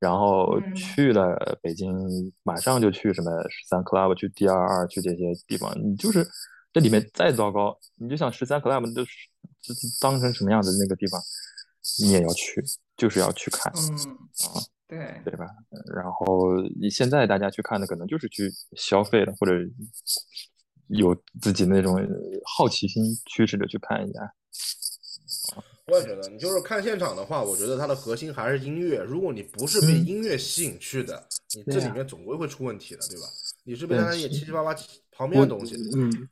[0.00, 1.94] 然后嗯去了北京，
[2.42, 6.26] 马上就去什么十三 club，去 D 二二，去这些地方，你就是
[6.72, 9.12] 这里面再糟糕，你就想十三 club 都是
[10.00, 11.20] 当成什么样的那个地方，
[12.02, 12.62] 你也要去，
[12.96, 13.72] 就是要去看。
[13.72, 13.96] 嗯
[14.44, 15.46] 啊，对，对吧？
[15.94, 19.52] 然后你现在大家去看的可能就是去消费了，或者
[20.88, 22.06] 有自己那种呃
[22.44, 24.20] 好奇心驱使着去看一下。
[25.86, 28.98] 我也觉得，你就是看现场的话，我觉得它的核心还是音乐。
[29.02, 31.24] 如果你不是被嗯音乐吸引去的，
[31.54, 33.26] 你这里面总归会出问题的，对吧？
[33.64, 34.74] 你是被那些七七八八
[35.12, 36.28] 旁边我的东西，嗯，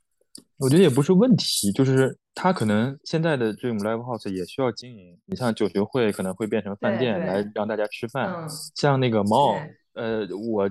[0.59, 5.17] 我觉得也不是问题，就是他可能现在的这种 live house 也需要经营。
[5.27, 9.53] 你像酒学会可能会变成饭店来让大家吃饭，嗯像那个猫
[9.93, 10.69] 对，呃，我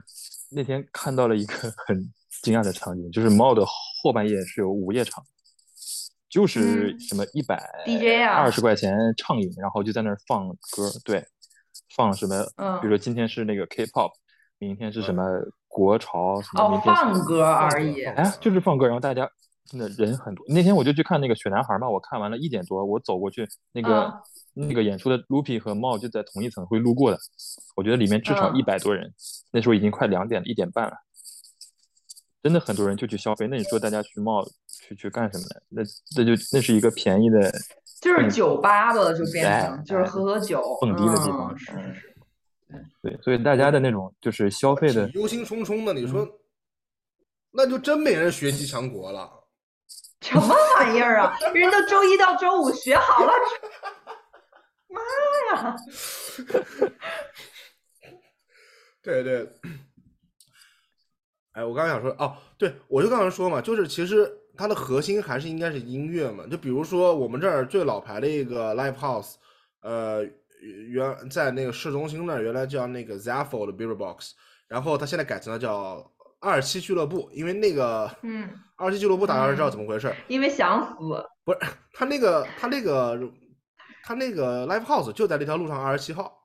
[0.51, 1.53] 那天看到了一个
[1.87, 2.11] 很
[2.43, 5.23] 惊讶的场景，就是猫的后半夜是有午夜场，
[6.29, 7.55] 就是嗯什么一百
[8.27, 11.25] 二十块钱畅饮，然后就在那儿放歌，对，
[11.95, 14.11] 放什么，嗯比如说今天是那个 K-pop，
[14.59, 15.23] 明天是什么
[15.67, 18.03] 国潮，什么明哦，天放歌而已。
[18.03, 19.27] 哎，就是放歌，然后大家
[19.65, 20.45] 真的人很多。
[20.49, 24.13] 那天我就去看那个雪男孩嘛，我看完了一点多，我走过去，那个、嗯
[24.55, 27.17] 那个演出的 Lupi 和猫就在同一层会路过的，
[27.75, 29.11] 我觉得里面至少嗯一百多人，
[29.51, 30.93] 那时候已经快两点了，一点半了，
[32.43, 33.47] 真的很多人就去消费。
[33.47, 35.61] 那你说大家去冒去去干什么呢？
[35.69, 35.81] 那
[36.17, 37.49] 那就那是一个便宜的
[38.01, 42.15] 就是酒吧吧，就变哎成就是喝喝酒，蹦迪的地方嗯是是是，
[43.01, 45.93] 对，所以大家的那种就是消费的忧心忡忡的。
[45.93, 46.27] 你嗯说，
[47.51, 49.29] 那就真没人学习强国了。
[50.19, 51.37] 什么玩意儿啊？
[51.53, 53.31] 人都周一到周五学好了，
[54.89, 55.01] 妈
[55.61, 55.75] 呀！
[59.01, 59.49] 对 对。
[61.53, 66.45] 哎，我刚才想说，哦，对，我就刚才说嘛，就是其实它的核心还是应该是音乐嘛。
[66.47, 69.35] 就比如说我们这儿最老牌的一个 live house，
[69.81, 70.23] 呃，
[70.89, 74.33] 原在那个市中心那儿原来叫那个 Zaffo 的 Beer Box，
[74.67, 81.59] 然后它现在改成了叫二七俱乐部，因为那个嗯，二七俱乐部大家知道怎么回事儿，因为想死，不是
[81.93, 83.19] 他那个他那个
[84.03, 86.35] 他那个 live house 就在那条路上二十七号，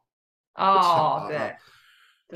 [0.54, 1.56] 哦，对，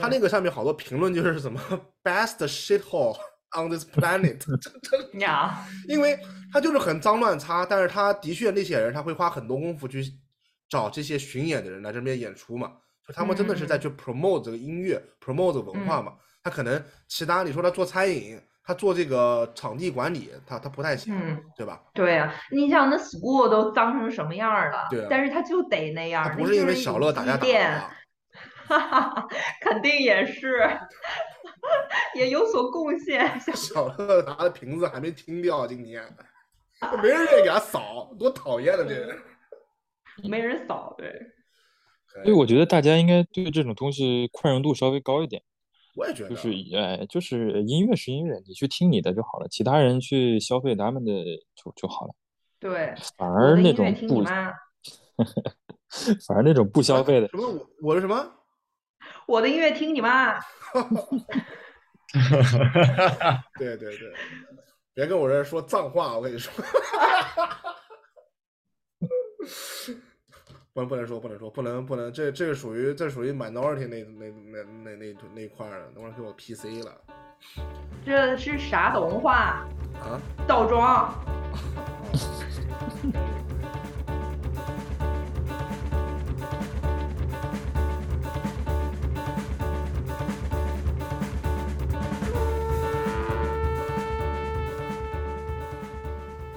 [0.00, 1.60] 他那个上面好多评论就是什么
[2.02, 3.16] best shit hole
[3.58, 4.40] on this planet，
[5.20, 6.18] 呀，因为
[6.52, 10.02] 他就是很脏乱差，但是他的确那些人他会花很多功夫去
[10.68, 12.72] 找这些巡演的人来这边演出嘛，
[13.06, 16.12] 就他们真的是在去 promote 这个音乐，promote 这个文化嘛。
[16.44, 21.80] 他可能其他你说他做餐饮，他做这个场地管理，他他不太行，嗯，对吧？
[21.94, 24.88] 对呀、你想那 school 都脏成什么样了？
[24.90, 27.36] 对啊但是他就得那样不是因为小乐打架？
[28.66, 29.28] 哈哈，
[29.60, 30.62] 肯定也是，
[32.16, 33.40] 也有所贡献。
[33.54, 36.02] 小乐拿的瓶子还没清掉，今天
[37.02, 39.18] 没人愿意给他扫，多讨厌的这人。
[40.28, 41.10] 没人扫，对，
[42.22, 45.42] 所以我觉得大家应该对这种东西宽容度稍微高一点，
[45.96, 51.10] 我也觉得，就是哎，就是音乐是音乐，你去听你的就好了，其他人去消费他们的
[51.54, 52.14] 就就好了。
[52.60, 54.22] 对，反而那种不，
[56.26, 58.30] 反而那种不消费的，什么我我是什么？
[59.32, 60.34] 我的音乐听你妈。
[63.58, 64.12] 对对对，
[64.92, 66.52] 别跟我这儿说脏话，我跟你说。
[70.74, 76.94] 不能不能说不能说不能不能，这这个属于这属于 minority 那那那那那那一块儿的，等会儿给我 PC 了
[78.04, 79.66] 这是啥文化？
[79.94, 80.20] 啊！
[80.46, 81.14] 倒装。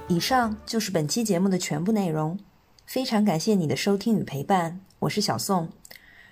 [0.08, 2.38] 以上就是本期节目的全部内容，
[2.86, 5.68] 非常感谢你的收听与陪伴，我是小宋。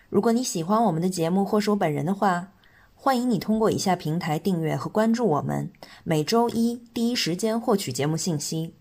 [0.08, 2.52] 如果你喜欢我们的节目或是我本人的话，
[2.94, 5.72] 欢迎你通过以下平台订阅和关注我们，
[6.04, 8.74] 每周一第一时间获取节目信息。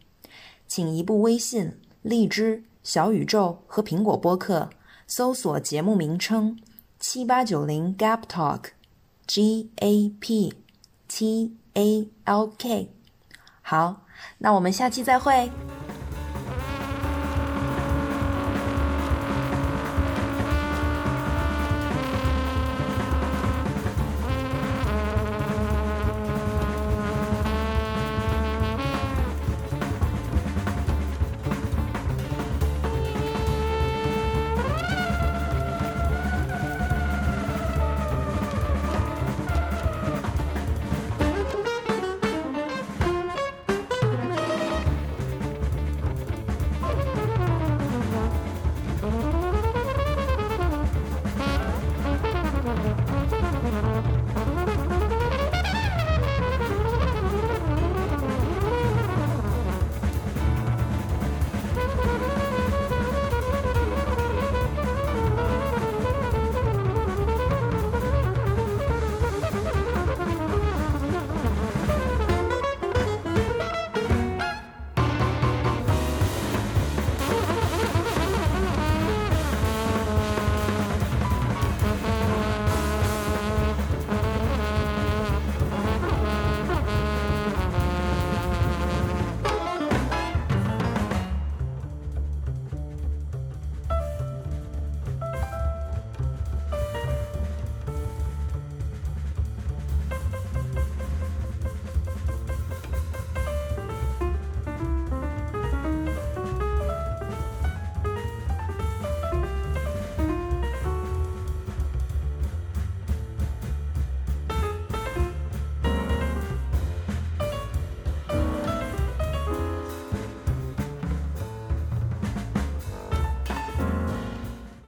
[0.68, 4.70] 请移步微信、荔枝、小宇宙和苹果播客
[5.08, 6.60] 搜索节目名称
[7.00, 10.54] “七八九零 Gap Talk”，G A P
[11.08, 12.92] T A L K。
[13.64, 14.03] 好，
[14.38, 15.50] 那我们下期再会。